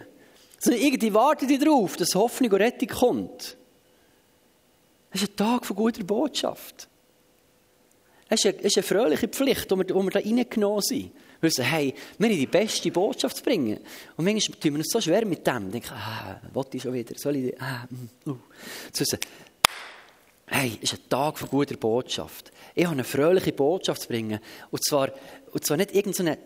sondern 0.59 0.81
irgendwie 0.81 1.13
warten 1.13 1.47
die 1.47 1.59
darauf, 1.59 1.99
dass 1.99 2.15
Hoffnung 2.15 2.53
und 2.53 2.61
Rettung 2.63 2.89
kommt. 2.89 3.59
Es 5.11 5.23
ist 5.23 5.33
ein 5.33 5.37
Tag 5.37 5.67
von 5.67 5.77
guter 5.77 6.05
Botschaft. 6.05 6.89
Es 8.31 8.43
ist 8.43 8.47
eine, 8.47 8.59
es 8.61 8.65
ist 8.65 8.79
eine 8.79 8.83
fröhliche 8.83 9.29
Pflicht, 9.29 9.71
wo 9.71 9.77
wir, 9.77 9.95
wo 9.95 10.03
wir 10.03 10.11
da 10.11 10.21
reingenommen 10.21 10.81
sind. 10.81 11.13
Wissen, 11.45 11.65
hey, 11.65 11.95
wir 12.19 12.29
haben 12.29 12.37
die 12.37 12.47
beste 12.47 12.91
Botschaft 12.91 13.37
zu 13.37 13.43
bringen. 13.43 13.79
Und 14.17 14.25
manchmal 14.25 14.59
tun 14.59 14.73
wir 14.73 14.79
uns 14.79 14.91
so 14.91 15.01
schwer 15.01 15.25
mit 15.25 15.47
dem. 15.47 15.71
Denken, 15.71 15.93
ah, 15.93 16.41
was 16.53 16.67
ich 16.73 16.83
schon 16.83 16.93
wieder? 16.93 17.17
Soll 17.17 17.37
ich, 17.37 17.61
ah, 17.61 17.87
mm, 17.89 18.31
uh. 18.31 18.37
Zu 18.93 19.01
wissen, 19.01 19.19
hey, 20.47 20.79
es 20.83 20.93
ist 20.93 21.01
ein 21.01 21.09
Tag 21.09 21.39
von 21.39 21.49
guter 21.49 21.77
Botschaft. 21.77 22.53
Ich 22.75 22.85
habe 22.85 22.95
eine 22.95 23.05
fröhliche 23.05 23.53
Botschaft 23.53 24.03
zu 24.03 24.09
bringen. 24.09 24.41
Und 24.71 24.85
zwar, 24.85 25.11
und 25.53 25.65
zwar 25.65 25.77
nicht 25.77 25.95
irgendeine 25.95 26.39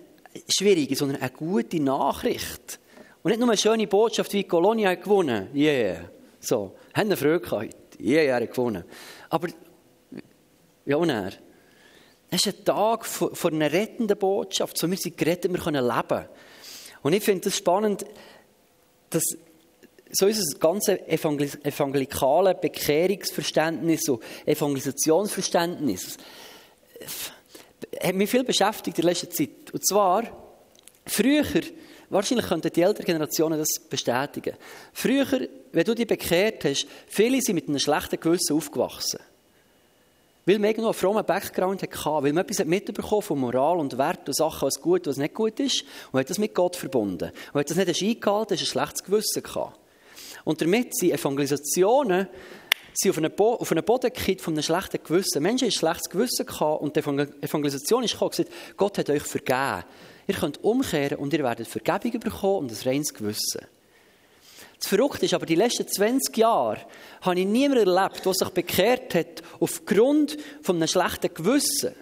schwierige, 0.49 0.95
sondern 0.97 1.21
eine 1.21 1.31
gute 1.31 1.81
Nachricht. 1.81 2.79
Und 3.23 3.31
nicht 3.31 3.41
nur 3.41 3.49
eine 3.49 3.59
schöne 3.59 3.87
Botschaft 3.87 4.33
wie 4.33 4.45
Colonia 4.45 4.91
hat 4.91 5.03
gewonnen. 5.03 5.49
Yeah. 5.55 6.11
So. 6.41 6.77
Haben 6.95 7.13
eine 7.13 7.41
gehabt. 7.41 8.01
Yeah, 8.01 8.23
er 8.23 8.37
hat 8.37 8.51
gewonnen. 8.51 8.85
Aber, 9.29 9.49
ja, 10.85 10.97
und 10.97 11.11
er. 11.11 11.33
Es 12.31 12.45
ist 12.45 12.59
ein 12.59 12.65
Tag 12.65 13.07
von 13.07 13.55
einer 13.55 13.73
rettenden 13.73 14.19
Botschaft. 14.19 14.77
So, 14.77 14.91
wir 14.91 14.99
sind 14.99 15.17
gerettet, 15.17 15.53
wir 15.53 15.61
können 15.61 15.85
leben. 15.85 16.27
Und 17.03 17.13
ich 17.13 17.23
finde 17.23 17.49
es 17.49 17.57
spannend, 17.57 18.05
dass 19.11 19.23
so 20.11 20.27
unser 20.27 20.59
ganzes 20.59 20.99
evangelikale 21.07 22.55
Bekehrungsverständnis 22.55 24.09
und 24.09 24.23
Evangelisationsverständnis 24.47 26.17
hat 28.03 28.15
mich 28.15 28.31
viel 28.31 28.45
beschäftigt 28.45 28.99
in 28.99 29.05
letzter 29.05 29.31
Zeit. 29.31 29.71
Und 29.73 29.87
zwar, 29.87 30.25
früher, 31.07 31.45
wahrscheinlich 32.11 32.47
könnten 32.47 32.73
die 32.73 32.83
älteren 32.83 33.07
Generationen 33.07 33.59
das 33.59 33.81
bestätigen, 33.89 34.57
früher, 34.93 35.49
wenn 35.73 35.85
du 35.85 35.95
dich 35.95 36.07
bekehrt 36.07 36.65
hast, 36.65 36.87
viele 37.07 37.41
sind 37.41 37.55
mit 37.55 37.69
einem 37.69 37.79
schlechten 37.79 38.19
Gewissen 38.19 38.57
aufgewachsen. 38.57 39.21
Weil 40.49 40.59
man 40.59 40.75
einen 40.75 40.95
frommen 40.95 41.27
Background 41.27 41.83
hatte, 41.83 42.23
weil 42.23 42.33
man 42.33 42.43
etwas 42.43 42.65
mitbekommen 42.65 43.21
von 43.21 43.39
Moral 43.39 43.79
und 43.81 43.99
Wert 43.99 44.27
und 44.29 44.35
Sachen, 44.35 44.67
was 44.67 44.81
gut 44.81 45.07
und 45.07 45.09
was 45.09 45.19
nicht 45.19 45.35
gut 45.35 45.61
ist, 45.61 45.85
und 46.11 46.21
hat 46.21 46.31
das 46.31 46.39
mit 46.39 46.55
Gott 46.55 46.75
verbunden. 46.75 47.33
Und 47.53 47.61
hat 47.61 47.69
das 47.69 47.77
nicht 47.77 48.03
eingehalten, 48.03 48.55
hast 48.55 48.63
ein 48.63 48.67
schlechtes 48.67 49.05
Gewissen 49.05 49.43
gehabt. 49.43 49.79
Und 50.45 50.63
damit 50.63 50.97
sind 50.97 51.13
Evangelisationen 51.13 52.29
sind 52.95 53.11
auf 53.11 53.19
einen, 53.19 53.31
Bo 53.31 53.57
auf 53.57 53.69
Boden 53.69 54.11
gekippt 54.11 54.41
von 54.41 54.55
einem 54.55 54.63
schlechten 54.63 55.03
Gewissen. 55.05 55.43
Menschen 55.43 55.67
haben 55.67 55.75
ein 55.75 55.79
schlechtes 55.79 56.09
Gewissen 56.09 56.47
gehabt 56.47 56.81
und 56.81 56.97
die 56.97 57.01
Evangelisation 57.01 58.05
ist 58.05 58.13
gekommen 58.13 58.31
und 58.31 58.37
gesagt, 58.39 58.77
Gott 58.79 58.97
hat 58.97 59.11
euch 59.11 59.25
vergeben. 59.25 59.85
Ihr 60.27 60.35
könnt 60.35 60.65
umkehren 60.65 61.19
und 61.19 61.31
ihr 61.35 61.45
werdet 61.45 61.69
Vergebung 61.69 62.21
bekommen 62.21 62.61
und 62.61 62.73
ein 62.73 62.89
reines 62.89 63.13
Gewissen. 63.13 63.67
Das 64.79 64.89
Verrückte 64.89 65.27
ist 65.27 65.35
aber, 65.35 65.47
die 65.47 65.57
letzten 65.57 65.89
20 65.89 66.37
Jahre 66.37 66.79
habe 67.23 67.41
ich 67.41 67.47
niemanden 67.47 67.89
erlebt, 67.89 68.25
der 68.25 68.35
sich 68.35 68.49
bekehrt 68.51 69.15
hat 69.15 69.43
aufgrund 69.59 70.37
von 70.63 70.77
einem 70.77 70.87
schlechten 70.87 71.35
Gewissen. 71.35 71.95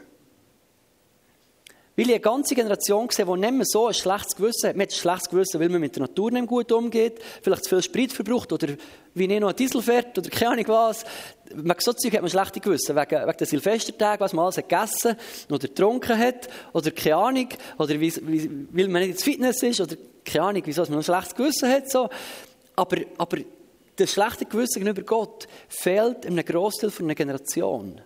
Weil 1.97 2.09
ich 2.09 2.13
eine 2.13 2.21
ganze 2.21 2.55
Generation 2.55 3.09
gesehen 3.09 3.27
die 3.27 3.41
nicht 3.41 3.53
mehr 3.55 3.65
so 3.65 3.87
ein 3.87 3.95
schlechtes 3.95 4.37
Gewissen 4.37 4.69
hat. 4.69 4.77
Man 4.77 4.83
hat 4.83 4.93
ein 4.93 4.97
schlechtes 4.97 5.31
Gewissen, 5.31 5.61
weil 5.61 5.71
man 5.71 5.81
mit 5.81 5.97
der 5.97 6.03
Natur 6.03 6.31
nicht 6.31 6.47
gut 6.47 6.71
umgeht, 6.71 7.23
vielleicht 7.41 7.65
zu 7.65 7.71
viel 7.71 7.83
Sprit 7.83 8.13
verbraucht 8.13 8.53
oder 8.53 8.69
wie 9.15 9.27
nicht 9.27 9.41
noch 9.41 9.49
ein 9.49 9.57
Diesel 9.57 9.81
fährt 9.81 10.19
oder 10.19 10.29
keine 10.29 10.51
Ahnung 10.53 10.69
was. 10.69 11.07
Man 11.55 11.75
so 11.79 11.95
Zeug 11.95 12.13
hat 12.13 12.21
man 12.21 12.29
schlechte 12.29 12.61
Gewissen, 12.61 12.95
wegen, 12.95 13.27
wegen 13.27 13.39
der 13.39 13.47
Silvestertage, 13.47 14.21
was 14.21 14.35
man 14.35 14.45
alles 14.45 14.59
hat 14.59 14.69
gegessen 14.69 15.17
oder 15.49 15.69
getrunken 15.69 16.19
hat 16.19 16.49
oder 16.75 16.91
keine 16.91 17.17
Ahnung, 17.17 17.49
oder 17.79 17.99
weil 17.99 18.89
man 18.89 19.01
nicht 19.01 19.13
ins 19.13 19.23
Fitness 19.23 19.63
ist 19.63 19.81
oder 19.81 19.97
keine 20.23 20.45
Ahnung, 20.45 20.63
wieso 20.67 20.83
man 20.83 20.97
ein 20.97 21.03
schlechtes 21.03 21.35
Gewissen 21.35 21.71
hat. 21.71 21.91
So. 21.91 22.11
Aber, 22.77 22.99
aber 23.19 23.39
das 23.97 24.13
schlechte 24.13 24.45
Gewissen 24.45 24.81
gegenüber 24.81 25.03
Gott 25.03 25.49
fehlt 25.69 26.25
in 26.25 26.33
einem 26.33 26.45
Großteil 26.45 26.91
von 26.91 27.07
einer 27.07 27.15
Generation. 27.15 28.01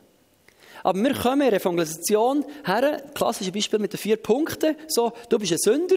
Aber 0.82 0.98
wir 0.98 1.14
kommen 1.14 1.42
in 1.42 1.50
der 1.50 1.60
Evangelisation 1.60 2.44
her, 2.64 3.04
klassisches 3.14 3.52
Beispiel 3.52 3.78
mit 3.78 3.92
den 3.92 3.98
vier 3.98 4.16
Punkten, 4.16 4.76
so, 4.88 5.12
du 5.28 5.38
bist 5.38 5.52
ein 5.52 5.58
Sünder, 5.58 5.96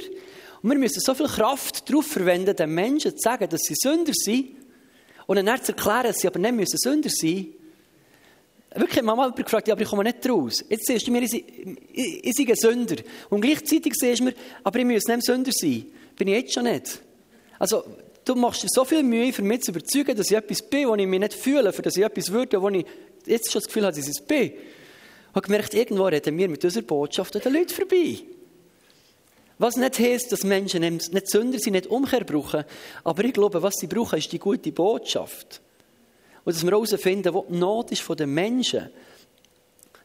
und 0.61 0.69
wir 0.69 0.77
müssen 0.77 0.99
so 0.99 1.13
viel 1.13 1.27
Kraft 1.27 1.89
darauf 1.89 2.07
verwenden, 2.07 2.55
den 2.55 2.73
Menschen 2.73 3.11
zu 3.11 3.21
sagen, 3.21 3.47
dass 3.49 3.61
sie 3.61 3.75
Sünder 3.75 4.13
sind, 4.13 4.57
und 5.25 5.37
dann 5.37 5.63
zu 5.63 5.71
erklären, 5.71 6.03
dass 6.03 6.17
sie 6.17 6.27
aber 6.27 6.39
nicht 6.39 6.53
müssen 6.53 6.77
Sünder 6.77 7.09
sein 7.09 7.53
Wirklich, 8.75 9.03
ich 9.03 9.07
habe 9.07 9.15
mal 9.15 9.31
gefragt, 9.31 9.67
ja, 9.67 9.75
aber 9.75 9.83
ich 9.83 9.87
komme 9.87 10.03
nicht 10.03 10.27
raus. 10.27 10.65
Jetzt 10.67 10.87
siehst 10.87 11.05
du 11.05 11.11
mir, 11.11 11.21
ich, 11.21 11.33
ich, 11.33 12.39
ich, 12.39 12.49
ein 12.49 12.55
Sünder. 12.55 12.95
Und 13.29 13.41
gleichzeitig 13.41 13.93
siehst 13.93 14.19
du 14.19 14.25
mir, 14.25 14.33
aber 14.63 14.79
ich 14.79 14.85
muss 14.85 15.03
nicht 15.03 15.23
Sünder 15.23 15.51
sein. 15.53 15.85
Bin 16.15 16.27
ich 16.27 16.33
jetzt 16.33 16.53
schon 16.53 16.63
nicht. 16.63 16.99
Also, 17.59 17.83
du 18.25 18.35
machst 18.35 18.63
dir 18.63 18.67
so 18.69 18.85
viel 18.85 19.03
Mühe, 19.03 19.33
für 19.33 19.41
mich 19.41 19.63
zu 19.63 19.71
überzeugen, 19.71 20.15
dass 20.15 20.31
ich 20.31 20.37
etwas 20.37 20.61
bin, 20.61 20.87
wo 20.87 20.95
ich 20.95 21.07
mich 21.07 21.19
nicht 21.19 21.33
fühle, 21.33 21.73
für 21.73 21.81
dass 21.81 21.97
ich 21.97 22.03
etwas 22.03 22.31
würde, 22.31 22.61
wo 22.61 22.69
ich 22.69 22.85
jetzt 23.25 23.51
schon 23.51 23.59
das 23.59 23.67
Gefühl 23.67 23.83
habe, 23.83 23.95
dass 23.95 24.05
ich 24.05 24.15
es 24.17 24.25
bin. 24.25 24.51
Ich 24.53 25.35
habe 25.35 25.41
gemerkt, 25.41 25.73
irgendwo 25.73 26.05
reden 26.05 26.37
wir 26.37 26.49
mit 26.49 26.63
unserer 26.63 26.83
Botschaft 26.83 27.35
an 27.35 27.41
den 27.41 27.53
Leuten 27.53 27.69
vorbei. 27.69 28.19
Was 29.57 29.77
nicht 29.77 29.99
heisst, 29.99 30.31
dass 30.31 30.43
Menschen 30.43 30.81
nicht 30.81 31.29
Sünder 31.29 31.59
sind, 31.59 31.73
nicht 31.73 31.87
Umkehr 31.87 32.23
brauchen. 32.23 32.65
Aber 33.03 33.23
ich 33.23 33.33
glaube, 33.33 33.61
was 33.61 33.75
sie 33.75 33.87
brauchen, 33.87 34.19
ist 34.19 34.31
die 34.31 34.39
gute 34.39 34.71
Botschaft. 34.71 35.61
Und 36.43 36.55
dass 36.55 36.63
wir 36.63 36.71
herausfinden, 36.71 37.33
wo 37.33 37.45
die 37.49 37.55
Not 37.55 37.91
ist 37.91 38.01
von 38.01 38.17
den 38.17 38.33
Menschen. 38.33 38.89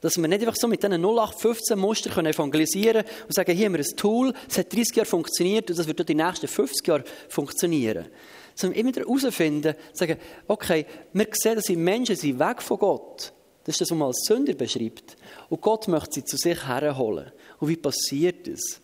Dass 0.00 0.16
wir 0.16 0.28
nicht 0.28 0.40
einfach 0.40 0.56
so 0.56 0.68
mit 0.68 0.82
diesen 0.82 1.02
0815 1.02 1.78
Mustern 1.78 2.26
evangelisieren 2.26 3.04
können 3.04 3.16
und 3.26 3.34
sagen, 3.34 3.56
hier 3.56 3.66
haben 3.66 3.74
wir 3.74 3.84
ein 3.84 3.96
Tool, 3.96 4.32
es 4.48 4.58
hat 4.58 4.72
30 4.72 4.96
Jahre 4.96 5.06
funktioniert 5.06 5.70
und 5.70 5.78
das 5.78 5.86
wird 5.86 6.00
auch 6.00 6.04
die 6.04 6.14
nächsten 6.14 6.46
50 6.46 6.86
Jahre 6.86 7.04
funktionieren. 7.28 8.06
Sondern 8.54 8.78
immer 8.78 8.88
wieder 8.90 9.02
herausfinden, 9.02 9.74
sagen, 9.92 10.18
okay, 10.46 10.86
wir 11.12 11.26
sehen, 11.32 11.56
dass 11.56 11.64
die 11.64 11.76
Menschen 11.76 12.16
sind 12.16 12.38
weg 12.38 12.62
von 12.62 12.78
Gott. 12.78 13.32
Das 13.64 13.74
ist 13.74 13.82
das, 13.82 13.90
was 13.90 13.98
man 13.98 14.08
als 14.08 14.24
Sünder 14.24 14.54
beschreibt. 14.54 15.16
Und 15.48 15.60
Gott 15.60 15.88
möchte 15.88 16.14
sie 16.14 16.24
zu 16.24 16.36
sich 16.36 16.66
herholen. 16.66 17.30
Und 17.58 17.68
wie 17.68 17.76
passiert 17.76 18.48
das? 18.48 18.80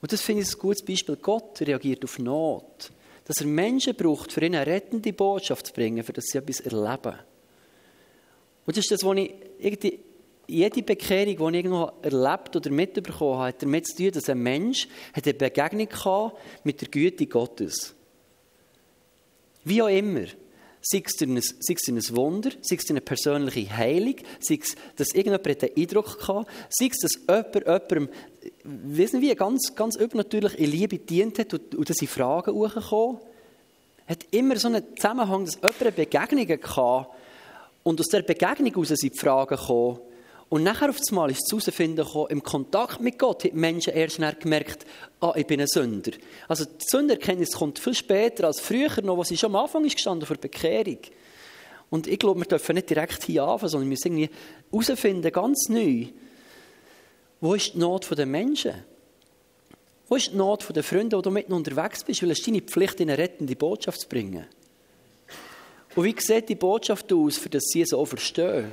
Und 0.00 0.12
das 0.12 0.20
finde 0.20 0.42
ich 0.42 0.54
ein 0.54 0.58
gutes 0.60 0.84
Beispiel. 0.84 1.16
Gott 1.16 1.60
reagiert 1.62 2.04
auf 2.04 2.18
Not. 2.18 2.92
Dass 3.24 3.40
er 3.40 3.46
Menschen 3.46 3.96
braucht, 3.96 4.32
für 4.32 4.44
ihnen 4.44 4.54
eine 4.54 4.66
rettende 4.66 5.12
Botschaft 5.12 5.66
zu 5.66 5.72
bringen, 5.72 6.04
für 6.04 6.12
das 6.12 6.26
sie 6.26 6.38
etwas 6.38 6.60
erleben. 6.60 7.18
Und 8.66 8.76
das 8.76 8.84
ist 8.84 8.92
das, 8.92 9.04
was 9.04 9.16
ich 9.16 9.34
irgendwie 9.58 9.98
jede 10.48 10.82
Bekehrung, 10.82 11.52
die 11.52 11.58
ich 11.58 11.64
irgendwo 11.64 11.90
erlebt 12.02 12.56
oder 12.56 12.70
mitbekommen 12.70 13.38
habe, 13.38 13.48
hat 13.48 13.62
damit 13.62 13.86
zu 13.86 13.96
tun, 13.96 14.10
dass 14.12 14.28
ein 14.28 14.38
Mensch 14.38 14.88
eine 15.12 15.34
Begegnung 15.34 15.88
hatte 15.90 16.36
mit 16.64 16.80
der 16.80 16.88
Güte 16.88 17.26
Gottes. 17.26 17.94
Wie 19.64 19.82
auch 19.82 19.88
immer. 19.88 20.26
Sei 20.88 21.02
es, 21.04 21.20
ein, 21.20 21.40
sei 21.40 21.74
es 21.74 21.88
ein 21.88 22.16
Wunder, 22.16 22.50
sei 22.60 22.76
es 22.76 22.88
eine 22.90 23.00
persönliche 23.00 23.76
Heilung, 23.76 24.14
sei 24.38 24.60
es, 24.62 24.76
dass 24.94 25.08
irgendjemand 25.08 25.64
einen 25.64 25.76
Eindruck 25.76 26.28
hatte, 26.28 26.48
sei 26.68 26.90
es, 26.92 26.98
dass 26.98 27.14
jemand 27.26 27.54
jemandem, 27.54 28.08
wissen 28.62 29.20
wie, 29.20 29.34
ganz, 29.34 29.74
ganz 29.74 29.96
übernatürlich 29.96 30.56
in 30.60 30.70
Liebe 30.70 30.98
dient 30.98 31.40
hat 31.40 31.54
und, 31.54 31.74
und 31.74 31.90
dass 31.90 31.96
sie 31.96 32.06
Fragen 32.06 32.54
hochgekommen 32.54 33.18
hat 34.06 34.26
immer 34.30 34.56
so 34.56 34.68
einen 34.68 34.84
Zusammenhang, 34.94 35.44
dass 35.44 35.56
jemand 35.56 35.80
eine 35.82 35.92
Begegnung 35.92 36.48
hatte 36.48 37.08
und 37.82 38.00
aus 38.00 38.06
dieser 38.06 38.22
Begegnung 38.22 38.72
heraus 38.72 38.88
sind 38.88 39.14
die 39.14 39.18
Fragen 39.18 39.56
gekommen. 39.56 39.98
Und 40.48 40.62
nachher 40.62 40.90
auf 40.90 40.98
einmal 41.08 41.30
ist 41.30 41.42
es 41.44 41.50
herausfinden 41.50 42.06
im 42.28 42.42
Kontakt 42.42 43.00
mit 43.00 43.18
Gott 43.18 43.42
haben 43.44 43.50
die 43.50 43.56
Menschen 43.56 43.92
erst 43.92 44.20
gemerkt, 44.40 44.86
ah, 45.20 45.32
ich 45.34 45.46
bin 45.46 45.60
ein 45.60 45.66
Sünder. 45.66 46.12
Also 46.46 46.64
die 46.64 46.84
Sünderkenntnis 46.86 47.52
kommt 47.52 47.80
viel 47.80 47.94
später 47.94 48.46
als 48.46 48.60
früher 48.60 49.02
noch, 49.02 49.18
was 49.18 49.32
ich 49.32 49.40
schon 49.40 49.54
am 49.54 49.62
Anfang 49.62 49.84
ist 49.84 49.96
gestanden 49.96 50.26
vor 50.26 50.36
Bekehrung. 50.36 50.98
Und 51.90 52.06
ich 52.06 52.18
glaube, 52.18 52.40
wir 52.40 52.46
dürfen 52.46 52.74
nicht 52.74 52.90
direkt 52.90 53.24
hier 53.24 53.42
anfangen, 53.42 53.70
sondern 53.70 53.88
wir 53.88 53.92
müssen 53.92 54.18
irgendwie 54.18 54.30
herausfinden, 54.70 55.32
ganz 55.32 55.68
neu, 55.68 56.06
wo 57.40 57.54
ist 57.54 57.74
die 57.74 57.78
Not 57.78 58.08
der 58.16 58.26
Menschen? 58.26 58.84
Wo 60.08 60.14
ist 60.14 60.32
die 60.32 60.36
Not 60.36 60.74
der 60.74 60.84
Freunde, 60.84 61.16
wo 61.16 61.22
du 61.22 61.30
mit 61.30 61.48
unterwegs 61.50 62.04
bist? 62.04 62.22
Weil 62.22 62.30
es 62.30 62.38
ist 62.38 62.46
deine 62.46 62.62
Pflicht, 62.62 63.00
in 63.00 63.10
eine 63.10 63.18
rettende 63.18 63.56
Botschaft 63.56 64.00
zu 64.00 64.08
bringen. 64.08 64.46
Und 65.96 66.04
wie 66.04 66.14
sieht 66.18 66.48
die 66.48 66.54
Botschaft 66.54 67.12
aus, 67.12 67.36
für 67.36 67.48
das 67.48 67.64
sie 67.64 67.82
es 67.82 67.92
auch 67.92 68.04
verstehen? 68.04 68.72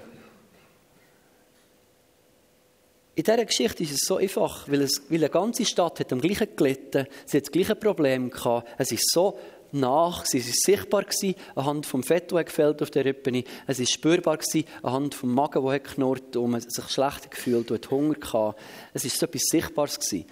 In 3.16 3.24
dieser 3.24 3.46
Geschichte 3.46 3.84
ist 3.84 3.92
es 3.92 4.08
so 4.08 4.18
einfach, 4.18 4.68
weil, 4.68 4.82
es, 4.82 5.04
weil 5.10 5.20
eine 5.20 5.30
ganze 5.30 5.66
Stadt 5.66 6.00
hat 6.00 6.12
am 6.12 6.20
gleichen 6.20 6.56
gelitten, 6.56 7.06
sie 7.26 7.38
hat 7.38 7.46
das 7.46 7.52
gleiche 7.52 7.76
Problem 7.76 8.32
gehabt. 8.32 8.68
Es 8.80 8.92
ist 8.92 9.12
so 9.12 9.38
nach, 9.72 10.26
sie 10.26 10.40
ist 10.40 10.64
sichtbar 10.64 11.04
gewesen, 11.04 11.36
anhand 11.56 11.86
vom 11.86 12.02
Fett, 12.02 12.32
das 12.32 12.46
gefällt 12.46 12.82
auf 12.82 12.90
der 12.90 13.06
Rippen. 13.06 13.44
Es 13.68 13.80
ist 13.80 13.92
spürbar 13.92 14.38
gewesen, 14.38 14.66
anhand 14.82 15.14
vom 15.14 15.34
Magen, 15.34 15.64
der 15.64 15.80
knurrt 15.80 16.36
und 16.36 16.52
man 16.52 16.62
sich 16.62 16.90
schlecht 16.90 17.30
gefühlt 17.30 17.70
und 17.70 17.92
Hunger 17.92 18.16
gehabt. 18.16 18.60
Es 18.94 19.06
ist 19.06 19.20
so 19.20 19.28
etwas 19.28 19.44
Sichtbares 19.44 20.00
gewesen. 20.00 20.26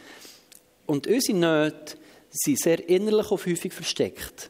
Und 0.88 1.06
unsere 1.06 1.38
Nöte 1.38 1.98
sind 2.32 2.60
sehr 2.60 2.88
innerlich 2.90 3.30
und 3.30 3.46
häufig 3.46 3.74
versteckt. 3.74 4.50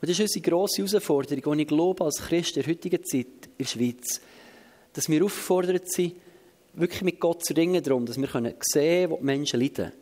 Und 0.00 0.10
das 0.10 0.18
ist 0.18 0.20
unsere 0.20 0.50
grosse 0.50 0.82
Herausforderung, 0.84 1.56
die 1.56 1.62
ich 1.62 1.68
glaube, 1.68 2.04
als 2.04 2.22
Christ 2.22 2.56
der 2.56 2.66
heutigen 2.66 3.04
Zeit 3.04 3.26
in 3.26 3.58
der 3.58 3.64
Schweiz, 3.64 4.20
dass 4.92 5.08
wir 5.08 5.24
aufgefordert 5.24 5.90
sind, 5.90 6.14
wirklich 6.76 7.02
mit 7.02 7.20
Gott 7.20 7.44
zu 7.44 7.54
ringen 7.54 7.82
darum, 7.82 8.06
dass 8.06 8.18
wir 8.18 8.28
sehen 8.28 8.54
können, 8.62 9.10
wo 9.10 9.16
die 9.16 9.24
Menschen 9.24 9.60
leiden. 9.60 9.92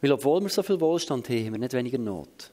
Weil 0.00 0.12
obwohl 0.12 0.42
wir 0.42 0.50
so 0.50 0.62
viel 0.62 0.80
Wohlstand 0.80 1.28
haben, 1.28 1.46
haben 1.46 1.52
wir 1.52 1.58
nicht 1.58 1.72
weniger 1.72 1.98
Not. 1.98 2.52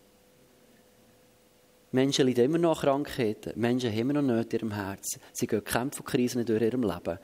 Menschen 1.91 2.25
leiden 2.25 2.45
immer 2.45 2.57
noch 2.57 2.83
an 2.83 3.03
Krankheiten. 3.03 3.59
Menschen 3.59 3.91
haben 3.91 3.99
immer 3.99 4.13
noch 4.13 4.21
Nöte 4.21 4.55
in 4.55 4.61
ihrem 4.61 4.75
Herzen. 4.75 5.21
Sie 5.33 5.47
gehen 5.47 5.63
Kämpfe 5.63 5.99
und 6.01 6.05
Krisen 6.05 6.45
durch 6.45 6.61
ihrem 6.61 6.83
Leben. 6.83 7.19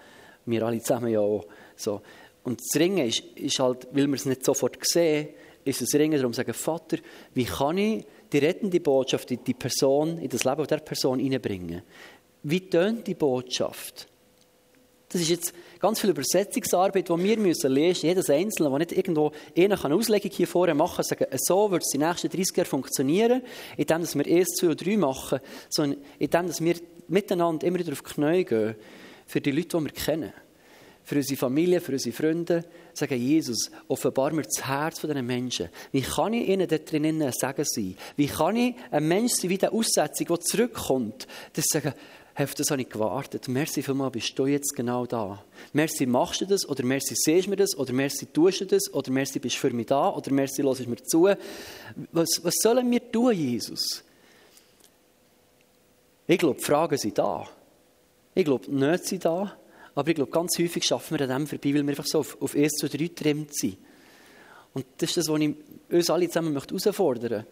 Wir 0.45 0.63
alle 0.63 0.81
zusammen 0.81 1.09
ja 1.09 1.19
auch. 1.19 1.45
So. 1.75 2.01
Und 2.43 2.59
das 2.59 2.79
Ringen 2.79 3.07
ist, 3.07 3.19
ist 3.35 3.59
halt, 3.59 3.87
weil 3.91 4.07
wir 4.07 4.15
es 4.15 4.25
nicht 4.25 4.43
sofort 4.43 4.77
sehen, 4.85 5.29
ist 5.63 5.81
das 5.81 5.93
Ringen 5.95 6.17
darum, 6.17 6.33
zu 6.33 6.37
sagen, 6.37 6.53
Vater, 6.53 6.97
wie 7.33 7.45
kann 7.45 7.77
ich 7.77 8.05
die 8.31 8.37
rettende 8.37 8.79
Botschaft 8.79 9.31
in 9.31 9.43
die 9.43 9.53
Person, 9.53 10.17
in 10.17 10.29
das 10.29 10.43
Leben 10.43 10.65
der 10.65 10.77
Person 10.77 11.19
hineinbringen? 11.19 11.81
Wie 12.43 12.69
tönt 12.69 13.07
die 13.07 13.15
Botschaft? 13.15 14.07
Das 15.09 15.21
ist 15.21 15.29
jetzt 15.29 15.53
ganz 15.79 16.01
viel 16.01 16.09
Übersetzungsarbeit, 16.09 17.07
die 17.07 17.23
wir 17.23 17.37
müssen 17.37 17.71
lesen, 17.71 18.07
jedes 18.07 18.29
Einzelne, 18.29 18.69
der 18.69 18.79
nicht 18.79 18.91
irgendwo 18.91 19.31
eine 19.55 19.95
Auslegung 19.95 20.31
hier 20.31 20.47
vorne 20.47 20.73
machen 20.73 20.97
kann, 20.97 21.05
sagen, 21.05 21.25
so 21.37 21.71
wird 21.71 21.83
es 21.83 21.91
die 21.91 21.97
nächsten 21.97 22.29
30 22.29 22.57
Jahre 22.57 22.69
funktionieren, 22.69 23.41
indem 23.77 24.01
wir 24.01 24.27
erst 24.27 24.57
zwei 24.57 24.67
oder 24.67 24.75
drei 24.75 24.97
machen, 24.97 25.39
sondern 25.69 26.01
indem 26.19 26.49
wir 26.59 26.75
miteinander 27.07 27.65
immer 27.65 27.79
wieder 27.79 27.93
auf 27.93 28.01
die 28.01 28.13
Knie 28.13 28.43
gehen, 28.43 28.75
für 29.25 29.41
die 29.41 29.51
Leute, 29.51 29.77
die 29.77 29.83
wir 29.83 29.91
kennen. 29.91 30.33
Für 31.03 31.15
unsere 31.15 31.37
Familie, 31.37 31.79
für 31.79 31.93
unsere 31.93 32.13
Freunde, 32.13 32.65
sagen, 32.93 33.17
Jesus, 33.17 33.71
offenbar 33.87 34.33
mir 34.33 34.41
das 34.41 34.67
Herz 34.67 34.99
von 34.99 35.09
diesen 35.09 35.25
Menschen. 35.25 35.69
Wie 35.93 36.01
kann 36.01 36.33
ich 36.33 36.49
ihnen 36.49 36.67
dort 36.67 36.91
drinnen 36.91 37.21
ein 37.21 37.31
Segen 37.31 37.63
sein? 37.63 37.95
Wie 38.17 38.27
kann 38.27 38.57
ich 38.57 38.75
ein 38.91 39.07
Mensch 39.07 39.31
sein, 39.35 39.49
wie 39.49 39.57
der 39.57 39.71
Aussetzung, 39.71 40.27
der 40.27 40.39
zurückkommt, 40.41 41.25
das 41.53 41.63
sagen, 41.71 41.93
auf 42.39 42.53
das 42.53 42.69
habe 42.69 42.81
ich 42.81 42.89
gewartet. 42.89 43.47
Merci 43.47 43.81
vielmals, 43.81 44.11
bist 44.11 44.37
du 44.37 44.45
jetzt 44.45 44.75
genau 44.75 45.07
da. 45.07 45.43
Merci, 45.73 46.05
machst 46.05 46.41
du 46.41 46.45
das? 46.45 46.69
Oder 46.69 46.85
merci, 46.85 47.15
siehst 47.15 47.47
du 47.47 47.49
mir 47.49 47.55
das? 47.55 47.75
Oder 47.75 47.93
merci, 47.93 48.27
tust 48.27 48.61
du 48.61 48.65
das? 48.65 48.93
Oder 48.93 49.11
merci, 49.11 49.39
bist 49.39 49.55
du 49.55 49.59
für 49.59 49.71
mich 49.71 49.87
da? 49.87 50.09
Oder 50.09 50.31
merci, 50.31 50.61
hörst 50.61 50.85
du 50.85 50.89
mir 50.89 51.03
zu? 51.03 51.27
Was, 52.11 52.39
was 52.43 52.53
sollen 52.61 52.91
wir 52.91 53.11
tun, 53.11 53.33
Jesus? 53.33 54.03
Ich 56.27 56.37
glaube, 56.37 56.59
die 56.59 56.63
Fragen 56.63 56.97
sind 56.97 57.17
da. 57.17 57.47
Ich 58.35 58.45
glaube, 58.45 58.65
die 58.65 58.71
Nöte 58.71 59.03
sind 59.03 59.25
da. 59.25 59.57
Aber 59.95 60.07
ich 60.07 60.15
glaube, 60.15 60.29
ganz 60.29 60.59
häufig 60.59 60.85
schaffen 60.85 61.17
wir 61.17 61.27
an 61.27 61.39
dem 61.39 61.47
vorbei, 61.47 61.73
weil 61.73 61.83
wir 61.83 61.89
einfach 61.89 62.05
so 62.05 62.19
auf, 62.19 62.39
auf 62.39 62.53
1 62.53 62.73
zu 62.73 62.87
3 62.87 62.97
getrimmt 62.97 63.55
sind. 63.55 63.77
Und 64.75 64.85
das 64.99 65.09
ist 65.09 65.17
das, 65.17 65.27
was 65.29 65.39
ich 65.39 65.55
uns 65.89 66.09
alle 66.11 66.27
zusammen 66.27 66.53
herausfordern 66.53 67.31
möchte. 67.31 67.47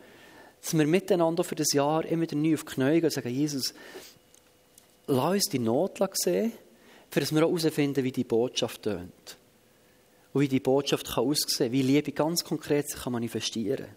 Dass 0.61 0.77
wir 0.77 0.85
miteinander 0.85 1.43
für 1.43 1.55
das 1.55 1.73
Jahr 1.73 2.05
immer 2.05 2.21
wieder 2.21 2.35
neu 2.35 2.53
auf 2.53 2.65
die 2.65 2.73
Knie 2.73 2.93
gehen 2.95 3.05
und 3.05 3.13
sagen, 3.13 3.29
Jesus, 3.29 3.73
lass 5.07 5.33
uns 5.33 5.45
die 5.45 5.59
Not 5.59 5.99
sehen, 6.13 6.53
für 7.09 7.19
dass 7.19 7.33
wir 7.33 7.45
auch 7.45 7.49
herausfinden, 7.49 8.03
wie 8.03 8.11
die 8.11 8.23
Botschaft 8.23 8.83
tönt. 8.83 9.37
Und 10.33 10.41
wie 10.41 10.47
die 10.47 10.59
Botschaft 10.59 11.13
kann 11.13 11.25
aussehen 11.25 11.71
wie 11.71 11.81
Liebe 11.81 12.11
ganz 12.11 12.43
konkret 12.43 12.89
sich 12.89 13.05
manifestieren 13.05 13.85
kann. 13.85 13.95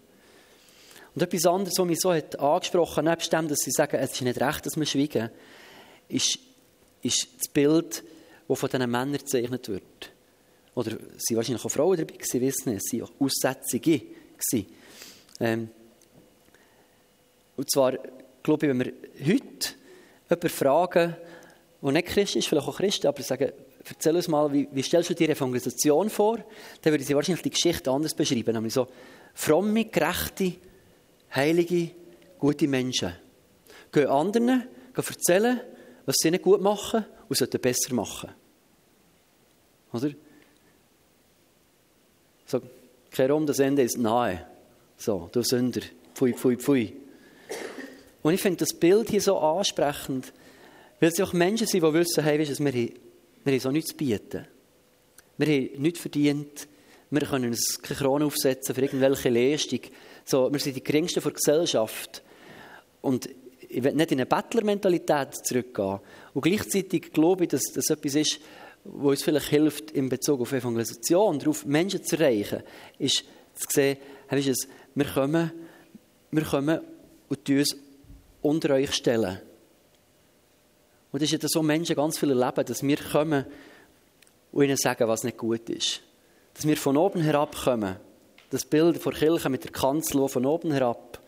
Und 1.15 1.21
etwas 1.23 1.45
anderes, 1.45 1.77
was 1.77 1.85
mich 1.85 1.99
so 1.99 2.13
hat 2.13 2.39
angesprochen 2.39 3.09
hat, 3.09 3.19
nebst 3.19 3.33
dem, 3.33 3.47
dass 3.47 3.59
sie 3.59 3.71
sagen, 3.71 3.97
es 3.97 4.13
ist 4.13 4.21
nicht 4.21 4.39
recht, 4.39 4.65
dass 4.65 4.77
wir 4.77 4.85
schweigen, 4.85 5.29
ist, 6.07 6.39
ist 7.01 7.27
das 7.37 7.51
Bild, 7.51 8.03
das 8.47 8.59
von 8.59 8.69
diesen 8.69 8.89
Männern 8.89 9.13
gezeichnet 9.13 9.67
wird. 9.67 10.13
Oder 10.75 10.97
sie 11.17 11.35
wahrscheinlich 11.35 11.65
auch 11.65 11.69
Frauen 11.71 11.97
dabei, 11.97 12.13
sie 12.21 12.39
wissen 12.39 12.75
es, 12.75 12.83
sie 12.83 13.01
waren 13.01 13.09
auch 13.09 13.25
Aussätzige. 13.25 14.01
Ähm, 15.41 15.69
und 17.57 17.69
zwar, 17.69 17.97
glaube 18.43 18.65
ich, 18.65 18.69
wenn 18.69 18.79
wir 18.79 18.93
heute 19.25 19.73
jemanden 20.29 20.49
fragen, 20.49 21.15
der 21.81 21.91
nicht 21.91 22.07
Christ 22.07 22.35
ist, 22.35 22.47
vielleicht 22.47 22.67
auch 22.67 22.77
Christ, 22.77 23.05
aber 23.05 23.21
sagen, 23.23 23.51
erzähl 23.87 24.15
uns 24.15 24.27
mal, 24.27 24.51
wie, 24.51 24.67
wie 24.71 24.83
stellst 24.83 25.09
du 25.09 25.15
dir 25.15 25.29
Evangelisation 25.29 26.09
vor? 26.09 26.37
Dann 26.81 26.93
würde 26.93 27.03
sie 27.03 27.15
wahrscheinlich 27.15 27.41
die 27.41 27.49
Geschichte 27.49 27.89
anders 27.89 28.13
beschreiben, 28.13 28.53
nämlich 28.53 28.73
so 28.73 28.87
fromme, 29.33 29.85
gerechte, 29.85 30.53
heilige, 31.33 31.91
gute 32.37 32.67
Menschen. 32.67 33.13
Gehen 33.91 34.07
anderen, 34.07 34.67
gehen 34.93 35.05
erzählen, 35.07 35.61
was 36.05 36.15
sie 36.19 36.31
nicht 36.31 36.43
gut 36.43 36.61
machen 36.61 37.05
und 37.27 37.37
sollten 37.37 37.59
besser 37.61 37.93
machen. 37.93 38.29
Oder? 39.93 40.11
So, 42.45 42.61
kehr 43.11 43.33
um, 43.35 43.45
das 43.45 43.59
Ende 43.59 43.83
ist 43.83 43.97
nahe. 43.97 44.45
So, 44.97 45.29
du 45.31 45.41
Sünder. 45.43 45.81
Pfui, 46.13 46.33
pfui, 46.33 46.57
pfui. 46.57 46.93
Und 48.21 48.33
ich 48.33 48.41
finde 48.41 48.57
das 48.57 48.73
Bild 48.73 49.09
hier 49.09 49.21
so 49.21 49.37
ansprechend, 49.37 50.33
weil 50.99 51.09
es 51.09 51.21
auch 51.21 51.33
Menschen 51.33 51.67
sind, 51.67 51.83
die 51.83 51.93
wissen, 51.93 52.23
hey, 52.23 52.39
weißt 52.39 52.59
du, 52.59 52.65
wir, 52.65 52.73
wir 52.73 53.53
haben 53.53 53.59
so 53.59 53.71
nichts 53.71 53.91
zu 53.91 53.97
bieten. 53.97 54.45
Wir 55.37 55.47
haben 55.47 55.81
nichts 55.81 55.99
verdient. 56.01 56.67
Wir 57.09 57.21
können 57.21 57.49
uns 57.49 57.81
keine 57.81 57.97
Krone 57.97 58.25
aufsetzen 58.25 58.75
für 58.75 58.81
irgendwelche 58.81 59.29
Leistung. 59.29 59.79
So, 60.25 60.51
wir 60.51 60.59
sind 60.59 60.75
die 60.75 60.83
geringsten 60.83 61.23
der 61.23 61.31
Gesellschaft. 61.31 62.21
Und 63.01 63.29
ich 63.69 63.83
will 63.83 63.93
nicht 63.93 64.11
in 64.11 64.19
eine 64.19 64.25
Bettlermentalität 64.25 65.33
zurückgehen. 65.45 65.99
Und 66.33 66.41
gleichzeitig 66.41 67.13
glaube 67.13 67.45
ich, 67.45 67.49
dass 67.49 67.63
das 67.73 67.89
etwas 67.89 68.15
ist, 68.15 68.39
was 68.83 69.11
uns 69.11 69.23
vielleicht 69.23 69.49
hilft, 69.49 69.91
in 69.91 70.09
Bezug 70.09 70.41
auf 70.41 70.51
Evangelisation, 70.51 71.39
darauf 71.39 71.65
Menschen 71.65 72.03
zu 72.03 72.17
erreichen, 72.17 72.63
ist 72.97 73.23
zu 73.55 73.67
sehen, 73.69 73.97
weißt 74.29 74.47
du, 74.47 74.53
wir 74.95 75.05
kommen, 75.05 75.51
wir 76.31 76.43
kommen 76.43 76.79
und 77.27 77.49
uns 77.49 77.75
unter 78.41 78.73
euch 78.75 78.93
stellen. 78.93 79.39
Und 81.11 81.21
das 81.21 81.31
ist 81.31 81.41
ja 81.43 81.49
so 81.49 81.63
Menschen 81.63 81.95
ganz 81.95 82.17
viel 82.17 82.29
erleben, 82.29 82.65
dass 82.65 82.83
wir 82.83 82.97
kommen 82.97 83.45
und 84.51 84.63
ihnen 84.63 84.77
sagen, 84.77 85.07
was 85.07 85.23
nicht 85.23 85.37
gut 85.37 85.69
ist. 85.69 86.01
Dass 86.53 86.67
wir 86.67 86.77
von 86.77 86.97
oben 86.97 87.21
herab 87.21 87.55
kommen. 87.55 87.95
Das 88.49 88.65
Bild 88.65 88.97
von 88.97 89.13
Kirche 89.13 89.49
mit 89.49 89.63
der 89.63 89.71
Kanzel 89.71 90.27
von 90.27 90.45
oben 90.45 90.71
herab. 90.71 91.19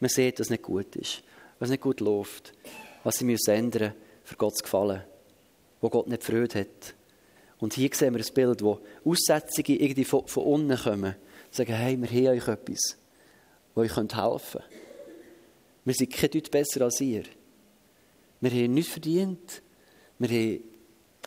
Man 0.00 0.08
sieht, 0.08 0.40
was 0.40 0.50
nicht 0.50 0.62
gut 0.62 0.94
ist, 0.96 1.22
was 1.58 1.70
nicht 1.70 1.82
gut 1.82 2.00
läuft, 2.00 2.52
was 3.04 3.16
sie 3.16 3.24
müssen 3.24 3.50
ändern 3.50 3.94
für 4.22 4.36
Gott 4.36 4.56
zu 4.56 4.62
gefallen, 4.62 5.02
wo 5.80 5.88
Gott 5.88 6.08
nicht 6.08 6.22
Freude 6.22 6.60
hat. 6.60 6.94
Und 7.58 7.74
hier 7.74 7.90
sehen 7.92 8.14
wir 8.14 8.24
ein 8.24 8.34
Bild, 8.34 8.62
wo 8.62 8.80
Aussetzungen 9.04 9.80
irgendwie 9.80 10.04
von, 10.04 10.26
von 10.28 10.44
unten 10.44 10.76
kommen. 10.76 11.16
Sagen, 11.50 11.72
hey, 11.72 11.96
wir 12.00 12.08
haben 12.08 12.38
euch 12.38 12.48
etwas, 12.48 12.96
wo 13.74 13.80
euch 13.80 13.96
helfen 13.96 14.12
könnt. 14.14 14.64
Wir 15.88 15.94
sind 15.94 16.12
kein 16.12 16.30
Deut 16.30 16.50
besser 16.50 16.82
als 16.82 17.00
ihr. 17.00 17.22
Wir 18.42 18.50
haben 18.50 18.74
nichts 18.74 18.92
verdient. 18.92 19.62
Wir 20.18 20.28
haben 20.28 20.60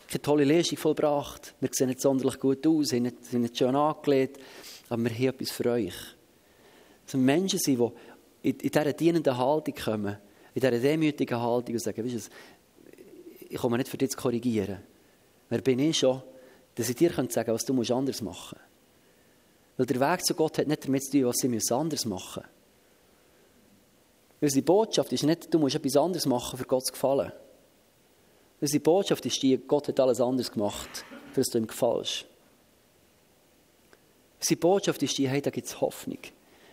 keine 0.06 0.22
tolle 0.22 0.44
Lesung 0.44 0.78
vollbracht. 0.78 1.56
Wir 1.58 1.68
sehen 1.72 1.88
nicht 1.88 2.00
sonderlich 2.00 2.38
gut 2.38 2.64
aus, 2.64 2.92
nicht, 2.92 3.24
sind 3.24 3.42
nicht 3.42 3.58
schön 3.58 3.74
angelegt. 3.74 4.38
Aber 4.88 5.02
wir 5.02 5.10
haben 5.10 5.24
etwas 5.24 5.50
für 5.50 5.68
euch. 5.68 5.96
Es 7.04 7.10
sind 7.10 7.24
Menschen, 7.24 7.58
die 7.58 7.72
in, 7.72 8.56
in 8.60 8.70
dieser 8.70 8.92
dienenden 8.92 9.36
Haltung 9.36 9.74
kommen, 9.74 10.16
in 10.54 10.60
dieser 10.60 10.78
demütigen 10.78 11.40
Haltung 11.40 11.74
und 11.74 11.82
sagen, 11.82 12.04
weißt 12.04 12.28
du, 12.28 12.92
ich 13.48 13.58
komme 13.58 13.78
nicht 13.78 13.88
für 13.88 13.98
dich 13.98 14.10
zu 14.10 14.16
korrigieren. 14.16 14.78
Wer 15.48 15.60
bin 15.60 15.80
ich 15.80 15.98
schon, 15.98 16.22
dass 16.76 16.88
ich 16.88 16.94
dir 16.94 17.10
sagen 17.10 17.28
kann, 17.32 17.48
was 17.48 17.64
du 17.64 17.74
anders 17.92 18.22
machen 18.22 18.60
musst. 18.60 19.76
Weil 19.76 19.86
der 19.86 20.12
Weg 20.12 20.24
zu 20.24 20.34
Gott 20.34 20.58
hat 20.58 20.68
nicht 20.68 20.86
damit 20.86 21.02
zu 21.02 21.18
tun, 21.18 21.24
was 21.24 21.38
sie 21.38 21.74
anders 21.74 22.04
machen 22.04 22.44
müssen. 22.44 22.61
Unsere 24.42 24.62
Botschaft 24.62 25.12
ist 25.12 25.22
nicht, 25.22 25.54
du 25.54 25.60
musst 25.60 25.76
etwas 25.76 25.96
anderes 25.96 26.26
machen, 26.26 26.58
für 26.58 26.64
Gott 26.64 26.84
zu 26.84 26.92
gefallen. 26.92 27.30
Unsere 28.60 28.80
Botschaft 28.80 29.24
ist 29.24 29.40
die, 29.40 29.56
Gott 29.56 29.86
hat 29.86 30.00
alles 30.00 30.20
anders 30.20 30.50
gemacht, 30.50 31.04
für 31.32 31.40
dass 31.40 31.50
du 31.50 31.58
ihm 31.58 31.68
gefällst. 31.68 32.26
Unsere 34.40 34.58
Botschaft 34.58 35.00
ist 35.04 35.16
die, 35.16 35.28
hey, 35.28 35.40
da 35.40 35.50
gibt 35.50 35.68
es 35.68 35.80
Hoffnung. 35.80 36.18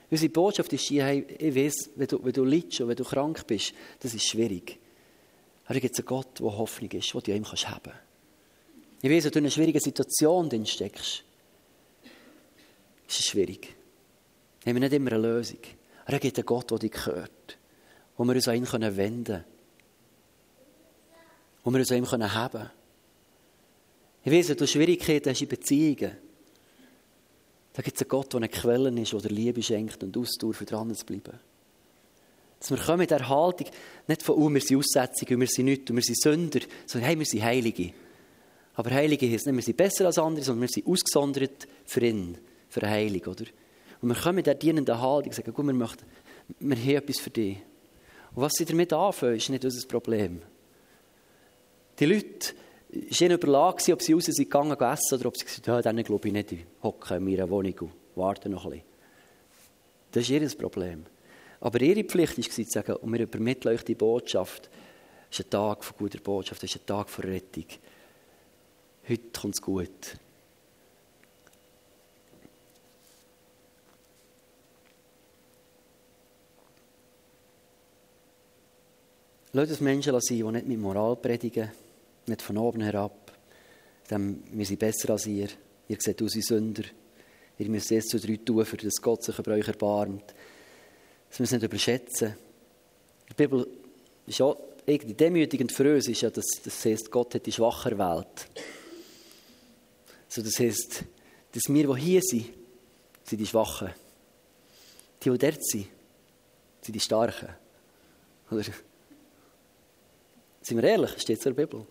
Unsere 0.10 0.32
Botschaft 0.32 0.74
ist 0.74 0.90
die, 0.90 1.04
hey, 1.04 1.24
ich 1.38 1.56
weiß, 1.56 1.92
wenn 1.96 2.08
du, 2.08 2.26
wenn 2.26 2.34
du 2.34 2.44
leidest 2.44 2.82
und 2.82 2.88
wenn 2.88 2.96
du 2.96 3.04
krank 3.04 3.46
bist, 3.46 3.74
das 4.00 4.16
ist 4.16 4.28
schwierig. 4.28 4.80
Aber 5.66 5.76
da 5.76 5.80
gibt 5.80 5.94
es 5.94 6.00
einen 6.00 6.08
Gott, 6.08 6.40
der 6.40 6.58
Hoffnung 6.58 6.90
ist, 6.90 7.14
den 7.14 7.22
du 7.22 7.32
ihm 7.36 7.44
kannst 7.44 7.70
haben 7.70 7.94
Ich 9.04 9.12
weiß, 9.12 9.26
wenn 9.26 9.32
du 9.32 9.40
in 9.40 9.46
einer 9.46 9.52
schwierigen 9.52 9.80
Situation 9.80 10.66
steckst, 10.66 11.24
ist 13.08 13.20
es 13.20 13.28
schwierig. 13.28 13.76
Wir 14.64 14.74
haben 14.74 14.80
nicht 14.80 14.94
immer 14.94 15.12
eine 15.12 15.22
Lösung. 15.22 15.60
Aber 16.06 16.14
er 16.14 16.20
gibt 16.20 16.36
einen 16.36 16.48
Gott, 16.48 16.72
der 16.72 16.80
dich 16.80 17.06
hört 17.06 17.39
wo 18.20 18.26
wir 18.26 18.36
uns 18.36 18.50
an 18.50 18.56
ihn 18.58 18.68
wenden 18.98 19.24
können. 19.24 19.46
Wo 21.64 21.72
wir 21.72 21.80
uns 21.80 21.90
an 21.90 22.00
ihm 22.00 22.12
haben 22.12 22.52
können. 22.52 22.70
Ich 24.26 24.32
weiss, 24.34 24.50
wenn 24.50 24.58
du 24.58 24.68
Schwierigkeiten 24.68 25.30
hast 25.30 25.42
in 25.42 25.48
Beziehungen, 25.48 26.18
da 27.72 27.82
gibt 27.82 27.96
es 27.96 28.02
einen 28.02 28.10
Gott, 28.10 28.34
der 28.34 28.40
eine 28.40 28.50
Quelle 28.50 29.02
ist, 29.02 29.14
der 29.14 29.32
Liebe 29.32 29.64
schenkt 29.64 30.04
und 30.04 30.18
Ausdauer 30.18 30.54
für 30.54 30.66
dran 30.66 30.94
zu 30.94 31.06
bleiben. 31.06 31.40
Dass 32.60 32.72
wir 32.72 32.78
kommen 32.78 33.04
in 33.04 33.08
der 33.08 33.30
Haltung, 33.30 33.68
nicht 34.06 34.22
von, 34.22 34.36
oh, 34.36 34.50
wir 34.50 34.60
sind 34.60 34.80
Aussetzungen, 34.80 35.40
wir 35.40 35.48
sind 35.48 35.66
nichts, 35.66 35.90
wir 35.90 36.02
sind 36.02 36.22
Sünder, 36.22 36.60
sondern 36.88 37.08
hey, 37.08 37.18
wir 37.18 37.26
sind 37.26 37.42
Heilige. 37.42 37.94
Aber 38.74 38.92
Heilige 38.92 39.32
heißt 39.32 39.46
nicht, 39.46 39.56
wir 39.56 39.64
sind 39.64 39.78
besser 39.78 40.08
als 40.08 40.18
andere, 40.18 40.44
sondern 40.44 40.64
wir 40.64 40.68
sind 40.68 40.86
ausgesondert 40.88 41.70
für 41.86 42.02
ihn, 42.02 42.38
für 42.68 42.82
Heilig, 42.82 43.26
oder? 43.28 43.46
Und 44.02 44.10
wir 44.10 44.16
kommen 44.16 44.40
in 44.40 44.44
der 44.44 44.56
dienenden 44.56 45.00
Haltung 45.00 45.32
sagen, 45.32 45.54
gut, 45.54 45.66
wir, 45.66 45.74
möchten, 45.74 46.04
wir 46.60 46.76
haben 46.76 46.90
etwas 46.90 47.20
für 47.22 47.30
dich. 47.30 47.60
Und 48.34 48.44
was 48.44 48.54
sie 48.54 48.66
damit 48.66 48.94
anfangen, 48.94 49.36
ist 49.36 49.50
nicht 49.50 49.66
unser 49.66 49.88
Problem. 49.88 50.42
Die 52.00 52.06
Leute 52.06 52.54
waren 52.92 53.32
überlegen, 53.32 53.94
ob 53.94 54.02
sie 54.02 54.14
raus 54.14 54.26
sind 54.26 54.38
gegangen 54.38 54.80
essen 54.80 55.20
oder 55.20 55.28
ob 55.28 55.38
sie 55.38 55.46
gesagt 55.46 55.68
haben, 55.68 55.84
dann 55.84 56.04
glaube 56.04 56.28
ich 56.28 56.34
nicht, 56.34 56.52
ich 56.52 56.66
hocke 56.82 57.16
in 57.16 57.26
meiner 57.26 57.50
Wohnung 57.50 57.76
und 57.80 57.92
warte 58.16 58.50
noch 58.50 58.66
ein 58.66 58.72
bisschen. 58.72 58.88
Das 60.12 60.24
ist 60.24 60.30
ihr 60.30 60.58
Problem. 60.58 61.06
Aber 61.62 61.82
ihre 61.82 62.04
Pflicht 62.04 62.38
war 62.38 62.44
zu 62.44 62.64
sagen, 62.64 62.96
und 62.96 63.14
wir 63.14 63.22
übermitteln 63.22 63.76
euch 63.76 63.84
die 63.84 63.96
Botschaft. 63.96 64.70
Es 65.30 65.40
ist 65.40 65.46
ein 65.46 65.50
Tag 65.50 65.84
von 65.84 65.98
guter 65.98 66.20
Botschaft, 66.20 66.64
es 66.64 66.74
ist 66.74 66.82
ein 66.82 66.86
Tag 66.86 67.10
von 67.10 67.26
Rettung. 67.26 67.66
Heute 69.08 69.40
kommt 69.40 69.56
es 69.56 69.62
gut. 69.62 70.18
Lasst 79.52 79.72
uns 79.72 79.82
Menschen 79.82 80.20
sein, 80.22 80.38
die 80.38 80.44
nicht 80.44 80.68
mit 80.68 80.80
Moral 80.80 81.16
predigen, 81.16 81.72
nicht 82.28 82.42
von 82.42 82.58
oben 82.58 82.82
herab. 82.82 83.32
Dem, 84.12 84.44
wir 84.52 84.66
sind 84.66 84.80
besser 84.80 85.10
als 85.10 85.26
ihr. 85.26 85.48
Ihr 85.88 85.98
seht 86.00 86.22
aus 86.22 86.36
wie 86.36 86.42
Sünder. 86.42 86.84
Ihr 87.58 87.68
müsst 87.68 87.90
jetzt 87.90 88.10
zu 88.10 88.20
drei 88.20 88.38
tun, 88.38 88.64
für 88.64 88.78
das 88.78 89.02
Gott 89.02 89.24
sich 89.24 89.40
über 89.40 89.54
euch 89.54 89.68
erbarmt. 89.68 90.36
Das 91.30 91.40
müssen 91.40 91.54
wir 91.54 91.60
nicht 91.60 91.68
überschätzen. 91.68 92.36
Die 93.28 93.34
Bibel 93.34 93.68
ist 94.28 94.40
auch 94.40 94.56
irgendwie 94.86 95.16
demütigend 95.16 95.72
für 95.72 95.96
uns, 95.96 96.08
ist 96.08 96.22
ja, 96.22 96.30
dass 96.30 96.46
das 96.64 96.86
heißt, 96.86 97.10
Gott 97.10 97.34
hat 97.34 97.46
die 97.46 97.52
Schwache 97.52 97.90
erwählt. 97.90 98.48
Also 100.28 100.44
das 100.44 100.60
heißt, 100.60 101.04
dass 101.54 101.64
wir, 101.74 101.96
die 101.96 102.02
hier 102.02 102.22
sind, 102.22 102.50
sind 103.24 103.40
die 103.40 103.48
Schwachen. 103.48 103.90
Die, 105.24 105.30
die 105.32 105.38
dort 105.40 105.66
sind, 105.66 105.88
sind 106.82 106.94
die 106.96 107.00
Starken. 107.00 107.50
Oder? 108.52 108.64
Sind 110.62 110.82
wir 110.82 110.90
ehrlich, 110.90 111.12
steht 111.20 111.40
es 111.40 111.46
in 111.46 111.56
der 111.56 111.66
Bibel. 111.66 111.86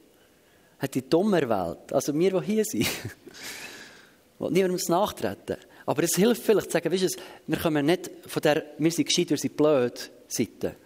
Hat 0.79 0.95
die 0.95 1.09
dumme 1.09 1.49
Welt, 1.49 1.93
also 1.93 2.15
wir, 2.15 2.41
die 2.41 2.47
hier 2.47 2.65
sind, 2.65 2.87
will 4.39 4.51
niemandem 4.51 4.81
nachtreten. 4.89 5.57
Aber 5.87 6.03
es 6.03 6.15
hilft 6.15 6.43
vielleicht 6.43 6.67
zu 6.67 6.73
sagen, 6.73 6.93
weißt 6.93 7.17
du, 7.17 7.23
wir 7.47 7.59
kommen 7.59 7.87
nicht 7.87 8.11
von 8.27 8.43
der, 8.43 8.65
wir 8.79 8.91
sind 8.91 9.07
gescheit, 9.07 9.31
wir 9.31 9.39
sind 9.39 9.57
blöd, 9.57 10.11
Seite. 10.29 10.77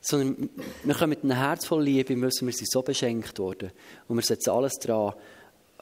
Sondern 0.00 0.50
wir 0.84 0.94
kommen 0.94 1.10
mit 1.10 1.22
einem 1.22 1.36
Herz 1.36 1.66
voll 1.66 1.84
Liebe, 1.84 2.16
müssen 2.16 2.46
wir 2.46 2.52
sind 2.52 2.70
so 2.70 2.82
beschenkt 2.82 3.38
worden. 3.38 3.70
Und 4.08 4.16
wir 4.16 4.22
setzen 4.22 4.50
alles 4.50 4.74
daran, 4.74 5.14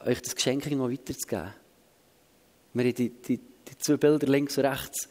euch 0.05 0.21
das 0.21 0.35
Geschenk 0.35 0.69
noch 0.71 0.89
weiterzugeben. 0.89 1.53
Wir 2.73 2.83
haben 2.83 2.93
die, 2.93 3.09
die, 3.09 3.37
die 3.37 3.77
zwei 3.79 3.97
Bilder 3.97 4.27
links 4.27 4.57
und 4.57 4.65
rechts. 4.65 5.09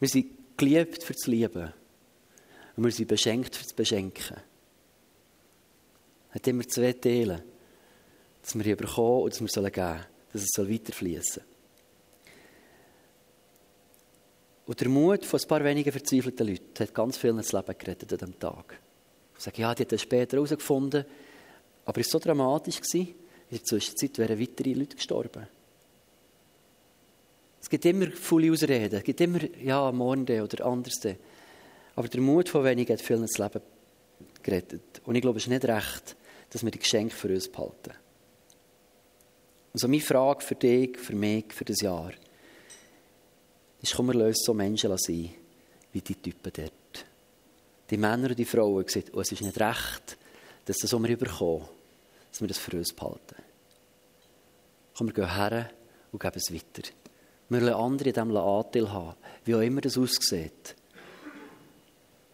Wir 0.00 0.08
sind 0.08 0.56
geliebt 0.56 1.02
für 1.02 1.12
das 1.12 1.26
Lieben. 1.26 1.72
Und 2.76 2.84
wir 2.84 2.90
sind 2.90 3.08
beschenkt 3.08 3.54
für 3.54 3.64
das 3.64 3.72
Beschenken 3.72 4.36
hat 6.34 6.46
immer 6.48 6.66
zwei 6.66 6.92
Teile. 6.92 7.42
Dass 8.42 8.54
wir 8.54 8.64
hier 8.64 8.76
bekommen 8.76 9.22
und 9.22 9.32
dass 9.32 9.40
wir 9.40 9.70
geben 9.70 9.86
sollen. 9.86 10.06
Dass 10.32 10.42
es 10.42 10.58
weiterfließen 10.58 11.22
soll. 11.34 11.44
Und 14.66 14.80
der 14.80 14.88
Mut 14.88 15.24
von 15.24 15.40
ein 15.40 15.48
paar 15.48 15.62
wenigen 15.64 15.92
verzweifelten 15.92 16.46
Leuten 16.46 16.78
hat 16.78 16.94
ganz 16.94 17.18
vielen 17.18 17.36
das 17.36 17.52
Leben 17.52 17.78
gerettet 17.78 18.12
an 18.12 18.18
diesem 18.18 18.38
Tag. 18.38 18.80
Ich 19.36 19.44
sage, 19.44 19.60
ja, 19.60 19.74
die 19.74 19.82
hat 19.82 19.92
das 19.92 20.00
später 20.00 20.36
herausgefunden. 20.36 21.04
Aber 21.84 22.00
es 22.00 22.06
war 22.06 22.20
so 22.20 22.24
dramatisch. 22.24 22.80
In 22.94 23.14
der 23.50 23.62
Zwischenzeit 23.62 24.16
wären 24.18 24.40
weitere 24.40 24.72
Leute 24.72 24.96
gestorben. 24.96 25.46
Es 27.60 27.68
gibt 27.68 27.84
immer 27.84 28.10
viele 28.10 28.52
Ausreden. 28.52 28.96
Es 28.96 29.04
gibt 29.04 29.20
immer, 29.20 29.40
ja, 29.62 29.92
morgen 29.92 30.40
oder 30.40 30.66
anders. 30.66 31.00
Aber 31.94 32.08
der 32.08 32.20
Mut 32.20 32.48
von 32.48 32.64
wenigen 32.64 32.92
hat 32.92 33.02
vielen 33.02 33.22
das 33.22 33.38
Leben 33.38 33.60
gerettet. 34.42 35.02
Und 35.04 35.14
ich 35.14 35.22
glaube, 35.22 35.38
es 35.38 35.44
ist 35.44 35.50
nicht 35.50 35.64
recht, 35.64 36.16
dass 36.54 36.62
wir 36.62 36.70
die 36.70 36.78
Geschenke 36.78 37.12
für 37.12 37.26
uns 37.26 37.48
behalten. 37.48 37.94
Also 39.72 39.88
meine 39.88 40.00
Frage 40.00 40.40
für 40.40 40.54
dich, 40.54 40.96
für 40.96 41.16
mich, 41.16 41.52
für 41.52 41.64
das 41.64 41.80
Jahr 41.80 42.12
ist, 43.82 43.96
komm, 43.96 44.06
wir 44.06 44.14
lösen 44.14 44.44
so 44.44 44.54
Menschen 44.54 44.96
sein, 44.96 45.34
wie 45.90 46.00
die 46.00 46.14
Typen 46.14 46.52
dort. 46.54 47.06
Die 47.90 47.96
Männer 47.96 48.28
und 48.28 48.38
die 48.38 48.44
Frauen 48.44 48.86
sagen, 48.86 49.06
oh, 49.14 49.20
es 49.20 49.32
ist 49.32 49.42
nicht 49.42 49.58
recht, 49.58 50.16
dass 50.64 50.76
das, 50.76 50.92
was 50.92 51.02
wir 51.02 51.10
überkommen, 51.10 51.66
dass 52.30 52.40
wir 52.40 52.46
das 52.46 52.58
für 52.58 52.76
uns 52.76 52.92
behalten. 52.92 53.42
Komm, 54.96 55.08
wir 55.08 55.14
gehen 55.14 55.34
her 55.34 55.70
und 56.12 56.22
geben 56.22 56.36
es 56.36 56.54
weiter. 56.54 56.88
Wir 57.48 57.60
lassen 57.60 57.80
andere 57.80 58.08
in 58.10 58.14
diesem 58.14 58.36
Anteil 58.36 58.92
haben, 58.92 59.16
wie 59.44 59.56
auch 59.56 59.60
immer 59.60 59.80
das 59.80 59.98
aussieht. 59.98 60.76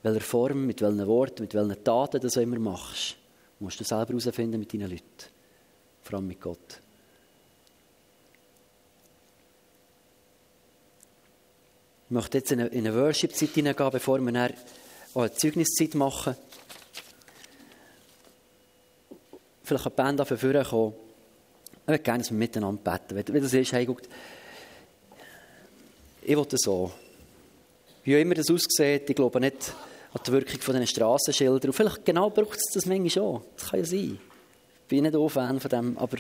Welcher 0.02 0.20
Form, 0.20 0.66
mit 0.66 0.83
welchen 0.83 1.06
Worten, 1.06 1.44
mit 1.44 1.54
welchen 1.54 1.83
Taten 1.83 2.20
das 2.20 2.37
auch 2.37 2.42
immer 2.42 2.59
machst. 2.59 3.16
Musst 3.61 3.79
du 3.79 3.85
selber 3.85 4.09
herausfinden 4.09 4.59
mit 4.59 4.73
deinen 4.73 4.90
Leuten. 4.90 5.05
Vor 6.03 6.14
allem 6.18 6.27
mit 6.27 6.40
Gott. 6.40 6.81
Ich 12.07 12.11
möchte 12.11 12.38
jetzt 12.38 12.51
in 12.51 12.61
eine, 12.61 12.94
Worship-Zeit 12.94 13.51
hineingehen, 13.51 13.90
bevor 13.90 14.18
wir 14.18 14.33
dann 14.33 14.53
auch 15.14 15.20
eine 15.20 15.33
Zeugniszeit 15.33 15.94
machen. 15.94 16.35
Vielleicht 19.62 19.85
kann 19.85 19.92
die 19.92 19.96
Band 19.96 20.20
dafür 20.20 20.38
vorkommen. 20.38 20.94
Ich 21.83 21.88
würde 21.88 22.03
gerne, 22.03 22.18
dass 22.18 22.31
wir 22.31 22.38
miteinander 22.38 22.99
beten. 22.99 23.33
Wenn 23.33 23.42
das 23.42 23.53
ist, 23.53 23.73
hey, 23.73 23.87
guckt, 23.87 24.09
ich 26.23 26.37
will 26.37 26.46
das 26.46 26.61
so. 26.62 26.90
Wie 28.03 28.16
auch 28.16 28.20
immer 28.20 28.35
das 28.35 28.51
aussieht, 28.51 29.09
ich 29.09 29.14
glaube 29.14 29.38
nicht, 29.38 29.73
an 30.12 30.20
die 30.27 30.33
Wirkung 30.33 30.61
von 30.61 30.75
diesen 30.75 30.87
Strassenschildern. 30.88 31.70
Und 31.70 31.73
vielleicht 31.73 32.05
genau 32.05 32.31
braucht 32.31 32.57
es 32.57 32.73
das 32.73 32.87
manchmal 32.87 33.11
schon. 33.11 33.42
Das 33.57 33.70
kann 33.70 33.81
ja 33.81 33.87
sein. 33.87 34.18
Ich 34.83 34.88
bin 34.88 35.05
nicht 35.05 35.14
auch 35.14 35.29
Fan 35.29 35.61
von 35.61 35.68
dem, 35.70 35.99
aber 35.99 36.18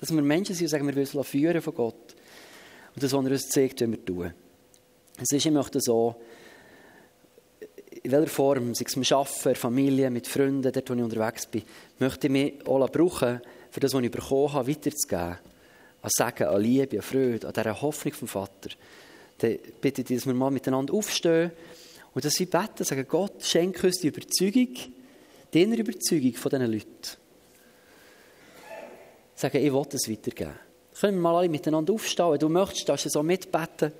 Dass 0.00 0.12
wir 0.12 0.22
Menschen 0.22 0.54
sind 0.54 0.66
und 0.66 0.70
sagen, 0.70 0.86
wir 0.86 0.94
wollen 0.94 1.24
führen 1.24 1.62
von 1.62 1.74
Gott. 1.74 2.14
Und 2.94 3.02
das, 3.02 3.12
was 3.12 3.24
er 3.24 3.30
uns 3.30 3.48
zeigt, 3.48 3.80
wenn 3.80 3.92
wir 3.92 4.04
tun. 4.04 4.32
Es 5.16 5.32
ist, 5.32 5.46
ich 5.46 5.52
möchte 5.52 5.80
so, 5.80 6.16
in 8.02 8.12
welcher 8.12 8.28
Form, 8.28 8.74
sei 8.74 8.84
es 8.86 8.96
mit 8.96 9.10
Arbeiten, 9.10 9.54
Familie, 9.54 10.10
mit 10.10 10.28
Freunden, 10.28 10.70
dort, 10.72 10.90
wo 10.90 10.94
ich 10.94 11.02
unterwegs 11.02 11.46
bin, 11.46 11.62
möchte 11.98 12.26
ich 12.28 12.32
mich 12.32 12.66
auch 12.66 12.88
brauchen, 12.90 13.40
für 13.70 13.80
das, 13.80 13.92
was 13.92 14.02
ich 14.02 14.10
bekommen 14.10 14.52
habe, 14.52 14.68
weiterzugeben. 14.68 15.38
An 16.00 16.10
Sagen, 16.10 16.44
an 16.44 16.62
Liebe, 16.62 16.96
an 16.96 17.02
Freude, 17.02 17.48
an 17.48 17.52
dieser 17.52 17.82
Hoffnung 17.82 18.14
vom 18.14 18.28
Vater. 18.28 18.70
Dann 19.38 19.58
bitte 19.80 20.02
ich, 20.02 20.08
dass 20.08 20.26
wir 20.26 20.34
mal 20.34 20.50
miteinander 20.50 20.94
aufstehen 20.94 21.50
und 22.14 22.24
dass 22.24 22.38
wir 22.38 22.50
beten, 22.50 22.84
sagen, 22.84 23.06
Gott, 23.08 23.42
schenke 23.42 23.86
uns 23.86 24.00
die 24.00 24.08
Überzeugung, 24.08 24.74
die 25.52 25.62
innere 25.62 25.80
Überzeugung 25.80 26.34
von 26.34 26.50
diesen 26.50 26.72
Leuten. 26.72 27.16
Sagen, 29.34 29.64
ich 29.64 29.72
will 29.72 29.86
das 29.88 30.08
weitergeben. 30.08 30.54
Können 30.98 31.18
wir 31.18 31.22
mal 31.22 31.36
alle 31.36 31.48
miteinander 31.48 31.92
aufstehen? 31.92 32.32
Wenn 32.32 32.40
du 32.40 32.48
möchtest, 32.48 32.88
darfst 32.88 33.06
du 33.06 33.10
so 33.10 33.22
mitbeten. 33.22 33.92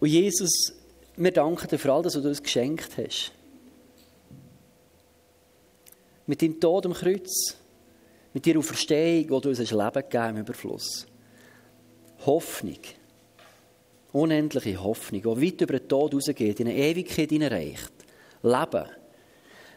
Und 0.00 0.08
Jesus, 0.08 0.72
wir 1.16 1.32
danken 1.32 1.68
dir 1.68 1.78
für 1.78 1.92
all 1.92 2.02
das, 2.02 2.14
was 2.14 2.22
du 2.22 2.28
uns 2.28 2.42
geschenkt 2.42 2.96
hast. 2.96 3.32
Mit 6.26 6.40
deinem 6.40 6.60
Tod 6.60 6.86
am 6.86 6.94
Kreuz, 6.94 7.56
mit 8.32 8.46
deiner 8.46 8.60
Auferstehung, 8.60 9.30
wo 9.30 9.40
du 9.40 9.48
uns 9.48 9.58
Leben 9.58 9.92
gegeben 9.92 10.28
im 10.28 10.36
Überfluss. 10.38 11.06
Hoffnung. 12.26 12.78
Unendliche 14.12 14.82
Hoffnung, 14.82 15.22
die 15.22 15.42
weit 15.42 15.60
über 15.60 15.78
den 15.78 15.88
Tod 15.88 16.14
rausgeht, 16.14 16.60
in 16.60 16.68
eine 16.68 16.76
Ewigkeit 16.76 17.30
hineinreicht. 17.30 17.92
Leben. 18.42 18.84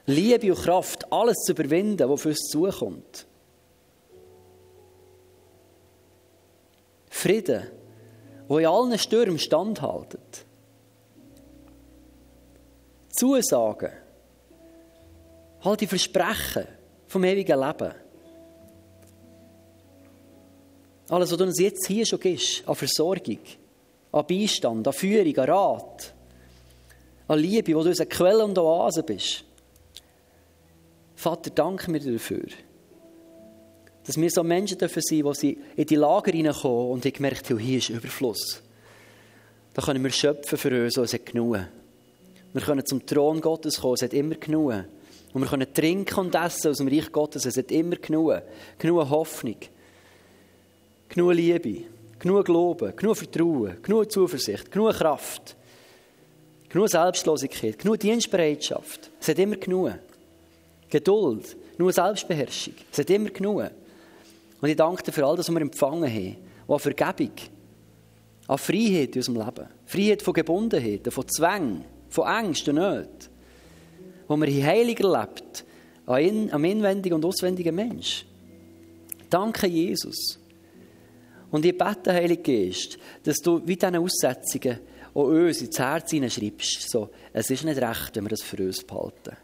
Liebe 0.05 0.51
und 0.53 0.61
Kraft, 0.61 1.11
alles 1.11 1.37
zu 1.45 1.51
überwinden, 1.51 2.09
was 2.09 2.21
für 2.21 2.29
uns 2.29 2.47
zukommt. 2.49 3.27
Frieden 7.09 7.67
wo 8.51 8.59
in 8.59 8.65
allen 8.65 8.99
Stürmen 8.99 9.39
standhaltet. 9.39 10.45
Zusagen, 13.07 13.93
all 15.61 15.77
die 15.77 15.87
Versprechen 15.87 16.67
vom 17.07 17.23
ewigen 17.23 17.57
Leben. 17.57 17.93
Alles, 21.11 21.29
was 21.29 21.37
du 21.37 21.43
uns 21.43 21.59
jetzt 21.59 21.87
hier 21.87 22.05
schon 22.05 22.21
gibst, 22.21 22.63
an 22.65 22.73
Versorgung, 22.73 23.39
an 24.13 24.25
Beistand, 24.25 24.87
an 24.87 24.93
Führung, 24.93 25.37
an 25.39 25.49
Rat, 25.49 26.13
an 27.27 27.37
Liebe, 27.37 27.75
wo 27.75 27.83
du 27.83 27.89
eine 27.89 28.05
Quelle 28.05 28.45
und 28.45 28.57
Oase 28.57 29.03
bist. 29.03 29.43
Vater, 31.13 31.49
danke 31.49 31.91
mir 31.91 31.99
dafür. 31.99 32.47
Dass 34.05 34.15
wir 34.15 34.29
so 34.31 34.41
Menschen 34.41 34.77
dürfen 34.77 35.01
sein, 35.01 35.23
die 35.23 35.33
sie 35.35 35.57
in 35.75 35.85
die 35.85 35.97
Lager 35.97 36.31
hineinkommen 36.31 36.91
und 36.91 37.05
ich 37.05 37.13
gemerkt 37.13 37.49
habe, 37.49 37.59
hier 37.59 37.79
ist 37.79 37.89
Überfluss. 37.89 38.61
Da 39.73 39.81
können 39.81 40.01
wir 40.05 40.11
schöpfen 40.11 40.57
für 40.57 40.85
uns 40.85 40.97
und 40.97 41.03
es 41.03 41.13
hat 41.13 41.25
genug. 41.25 41.57
Wir 42.53 42.61
können 42.61 42.85
zum 42.85 43.05
Thron 43.05 43.41
Gottes 43.41 43.81
kommen, 43.81 43.95
es 43.95 44.01
hat 44.01 44.13
immer 44.13 44.35
genug. 44.35 44.73
Und 45.33 45.41
wir 45.41 45.49
können 45.49 45.73
trinken 45.73 46.19
und 46.21 46.35
essen 46.35 46.71
aus 46.71 46.77
dem 46.77 46.87
Reich 46.87 47.11
Gottes, 47.11 47.45
es 47.45 47.57
hat 47.57 47.69
immer 47.69 47.97
genug. 47.97 48.41
Genug 48.77 49.09
Hoffnung, 49.09 49.57
genug 51.11 51.33
Liebe, 51.33 51.83
genug 52.17 52.45
Glauben, 52.45 52.95
genug 52.95 53.17
Vertrauen, 53.17 53.81
genug 53.83 54.09
Zuversicht, 54.09 54.71
genug 54.71 54.93
Kraft, 54.93 55.57
genug 56.69 56.89
Selbstlosigkeit, 56.89 57.77
genug 57.77 57.99
Dienstbereitschaft. 57.99 59.11
Es 59.19 59.27
hat 59.27 59.39
immer 59.39 59.57
genug. 59.57 59.93
Geduld, 60.89 61.57
nur 61.77 61.91
Selbstbeherrschung. 61.91 62.75
Es 62.91 62.99
hat 62.99 63.09
immer 63.09 63.29
genug. 63.29 63.63
Und 64.61 64.69
ich 64.69 64.75
danke 64.75 65.03
dir 65.03 65.11
für 65.11 65.25
all 65.25 65.35
das, 65.35 65.47
was 65.47 65.55
wir 65.55 65.61
empfangen 65.61 66.09
haben. 66.09 66.37
Und 66.67 66.75
an 66.75 66.79
Vergebung, 66.79 67.35
an 68.47 68.57
Freiheit 68.57 69.15
in 69.15 69.19
unserem 69.19 69.37
Leben. 69.37 69.67
Freiheit 69.85 70.21
von 70.21 70.33
Gebundenheiten, 70.33 71.11
von 71.11 71.27
Zwängen, 71.27 71.83
von 72.09 72.27
Ängsten 72.27 72.77
und 72.77 72.83
Nöten. 72.83 73.29
Wo 74.27 74.37
wir 74.37 74.47
in 74.47 74.65
Heilung 74.65 74.97
erlebt, 74.97 75.65
am 76.05 76.63
inwendigen 76.63 77.15
und 77.15 77.25
auswendigen 77.25 77.75
Mensch. 77.75 78.25
Danke, 79.29 79.67
Jesus. 79.67 80.37
Und 81.51 81.65
ich 81.65 81.77
bete, 81.77 82.13
Heilige 82.13 82.41
Geist, 82.41 82.97
dass 83.23 83.37
du 83.37 83.61
wie 83.65 83.75
diesen 83.75 83.97
Aussetzungen 83.97 84.79
auch 85.13 85.25
uns 85.25 85.61
ins 85.61 85.77
Herz 85.77 86.11
hineinschreibst. 86.11 86.89
So, 86.89 87.09
es 87.33 87.49
ist 87.49 87.65
nicht 87.65 87.81
recht, 87.81 88.15
wenn 88.15 88.23
wir 88.23 88.29
das 88.29 88.41
für 88.41 88.57
uns 88.63 88.83
behalten. 88.83 89.35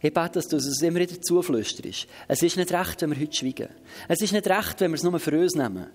Ich 0.00 0.12
bete, 0.12 0.32
dass 0.32 0.48
du 0.48 0.56
es 0.56 0.82
immer 0.82 1.00
wieder 1.00 1.20
zuflüsterst. 1.20 2.06
Es 2.28 2.42
ist 2.42 2.56
nicht 2.56 2.72
recht, 2.72 3.00
wenn 3.02 3.10
wir 3.10 3.20
heute 3.20 3.36
schweigen. 3.36 3.68
Es 4.08 4.20
ist 4.20 4.32
nicht 4.32 4.46
recht, 4.46 4.80
wenn 4.80 4.90
wir 4.90 4.96
es 4.96 5.02
nur 5.02 5.18
für 5.18 5.38
uns 5.38 5.54
nehmen. 5.54 5.86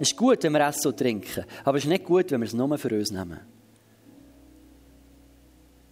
Es 0.00 0.10
ist 0.10 0.16
gut, 0.16 0.42
wenn 0.42 0.52
wir 0.52 0.66
essen 0.66 0.88
und 0.88 0.96
trinken, 0.96 1.44
aber 1.64 1.78
es 1.78 1.84
ist 1.84 1.90
nicht 1.90 2.04
gut, 2.04 2.30
wenn 2.30 2.40
wir 2.40 2.46
es 2.46 2.54
nur 2.54 2.78
für 2.78 2.94
uns 2.96 3.10
nehmen. 3.10 3.40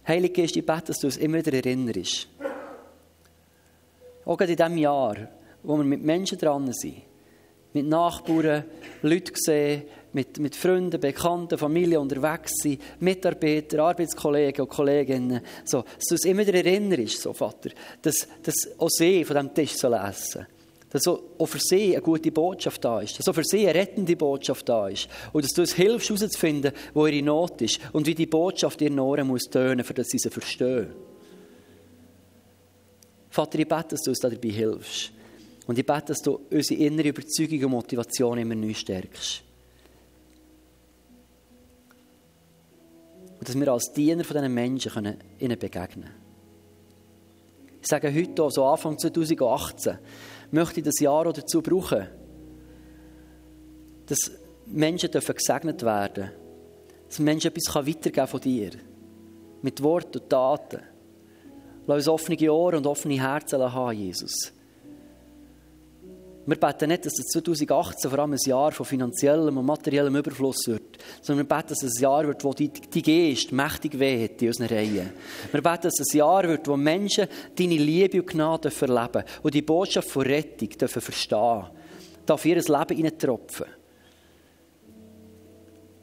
Heilige 0.07 0.41
Geist, 0.41 0.55
ich 0.55 0.65
bete, 0.65 0.87
dass 0.87 0.99
du 0.99 1.07
es 1.07 1.17
immer 1.17 1.37
wieder 1.37 1.53
erinnerst. 1.53 2.27
Auch 4.25 4.37
gerade 4.37 4.51
in 4.51 4.57
diesem 4.57 4.77
Jahr, 4.77 5.15
wo 5.63 5.77
wir 5.77 5.83
mit 5.83 6.01
Menschen 6.01 6.37
dran 6.37 6.71
sind, 6.73 7.03
mit 7.73 7.87
Nachbarn, 7.87 8.65
Leuten 9.01 9.35
sehen, 9.35 9.83
mit, 10.13 10.39
mit 10.39 10.55
Freunden, 10.55 10.99
Bekannten, 10.99 11.57
Familie 11.57 11.99
unterwegs 11.99 12.51
sein, 12.61 12.77
Mitarbeiter, 12.99 13.83
Arbeitskollegen 13.83 14.65
und 14.65 14.69
Kolleginnen. 14.69 15.41
So, 15.63 15.83
dass 15.83 16.05
du 16.09 16.15
es 16.15 16.25
immer 16.25 16.45
wieder 16.45 16.65
erinnerst, 16.65 17.21
so, 17.21 17.33
Vater, 17.33 17.69
dass, 18.01 18.27
dass 18.43 18.55
auch 18.77 18.89
sie 18.89 19.23
von 19.23 19.35
diesem 19.35 19.53
Tisch 19.53 19.73
sollen 19.73 20.03
essen 20.03 20.45
dass 20.91 21.07
auch 21.07 21.45
für 21.45 21.59
sie 21.59 21.93
eine 21.93 22.01
gute 22.01 22.33
Botschaft 22.33 22.83
da 22.83 22.99
ist, 22.99 23.17
dass 23.17 23.27
auch 23.29 23.33
für 23.33 23.45
sie 23.45 23.65
eine 23.65 23.79
rettende 23.79 24.15
Botschaft 24.17 24.67
da 24.67 24.89
ist 24.89 25.07
und 25.31 25.45
dass 25.45 25.53
du 25.53 25.61
es 25.61 25.73
hilfst 25.73 26.09
herauszufinden, 26.09 26.73
wo 26.93 27.07
ihre 27.07 27.23
Not 27.23 27.61
ist 27.61 27.79
und 27.93 28.05
wie 28.05 28.13
die 28.13 28.25
Botschaft 28.25 28.81
ihren 28.81 28.99
Ohren 28.99 29.27
muss 29.27 29.43
tönen, 29.43 29.85
für 29.85 29.93
dass 29.93 30.09
sie 30.09 30.17
sie 30.17 30.29
verstehen. 30.29 30.93
Vater, 33.29 33.59
ich 33.59 33.67
bete, 33.67 33.87
dass 33.91 34.01
du 34.01 34.11
uns 34.11 34.19
dabei 34.19 34.49
hilfst. 34.49 35.13
Und 35.71 35.79
ich 35.79 35.85
bete, 35.85 36.07
dass 36.07 36.21
du 36.21 36.37
unsere 36.51 36.81
innere 36.81 37.07
Überzeugung 37.07 37.63
und 37.63 37.71
Motivation 37.71 38.37
immer 38.37 38.55
neu 38.55 38.73
stärkst. 38.73 39.41
Und 43.39 43.47
dass 43.47 43.57
wir 43.57 43.67
als 43.69 43.93
Diener 43.93 44.25
von 44.25 44.35
diesen 44.35 44.53
Menschen 44.53 45.17
ihnen 45.39 45.57
begegnen 45.57 45.87
können. 45.87 46.09
Ich 47.81 47.87
sage 47.87 48.13
heute, 48.13 48.49
so 48.51 48.65
Anfang 48.65 48.99
2018, 48.99 49.97
möchte 50.51 50.81
ich 50.81 50.85
das 50.87 50.99
Jahr 50.99 51.25
auch 51.25 51.31
dazu 51.31 51.61
brauchen, 51.61 52.05
dass 54.07 54.29
Menschen 54.65 55.09
gesegnet 55.09 55.83
werden 55.83 56.13
dürfen. 56.15 56.31
Dass 57.07 57.19
Menschen 57.19 57.47
etwas 57.47 57.73
weitergeben 57.73 58.27
von 58.27 58.41
dir. 58.41 58.71
Mit 59.61 59.81
Wort 59.81 60.17
und 60.17 60.29
Taten. 60.29 60.81
Lass 61.87 61.95
uns 61.95 62.07
offene 62.09 62.51
Ohren 62.51 62.79
und 62.79 62.87
offene 62.87 63.21
Herzen 63.21 63.61
haben, 63.61 63.97
Jesus. 63.97 64.51
Wir 66.43 66.55
beten 66.55 66.89
nicht, 66.89 67.05
dass 67.05 67.13
das 67.13 67.27
2018 67.27 68.09
vor 68.09 68.19
allem 68.19 68.33
ein 68.33 68.39
Jahr 68.43 68.71
von 68.71 68.85
finanziellem 68.85 69.57
und 69.57 69.65
materiellem 69.65 70.15
Überfluss 70.15 70.67
wird, 70.67 70.97
sondern 71.21 71.47
wir 71.47 71.55
beten, 71.55 71.69
dass 71.69 71.83
es 71.83 71.97
ein 71.97 72.01
Jahr 72.01 72.25
wird, 72.25 72.43
wo 72.43 72.53
die, 72.53 72.69
die 72.69 73.01
Geist 73.03 73.51
mächtig 73.51 73.99
weht 73.99 74.41
in 74.41 74.47
unseren 74.47 74.67
Reihen. 74.67 75.11
Wir 75.51 75.61
beten, 75.61 75.83
dass 75.83 75.99
es 75.99 76.13
ein 76.13 76.17
Jahr 76.17 76.43
wird, 76.43 76.67
wo 76.67 76.75
Menschen 76.75 77.27
deine 77.55 77.75
Liebe 77.75 78.21
und 78.21 78.27
Gnade 78.27 78.71
verleben 78.71 79.23
und 79.43 79.53
die 79.53 79.61
Botschaft 79.61 80.09
von 80.09 80.23
Rettung 80.23 80.69
dürfen 80.69 81.01
verstehen, 81.01 81.65
darf 82.25 82.45
ihr 82.45 82.55
Leben 82.55 82.95
hineintropfen. 82.95 83.67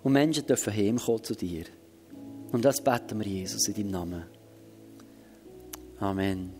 Und 0.04 0.12
Menschen 0.12 0.46
dürfen 0.46 0.72
heimkommen 0.72 1.24
zu 1.24 1.34
dir. 1.34 1.64
Und 2.52 2.64
das 2.64 2.80
beten 2.80 3.18
wir, 3.18 3.26
Jesus, 3.26 3.66
in 3.66 3.74
deinem 3.74 3.90
Namen. 3.90 4.24
Amen. 5.98 6.57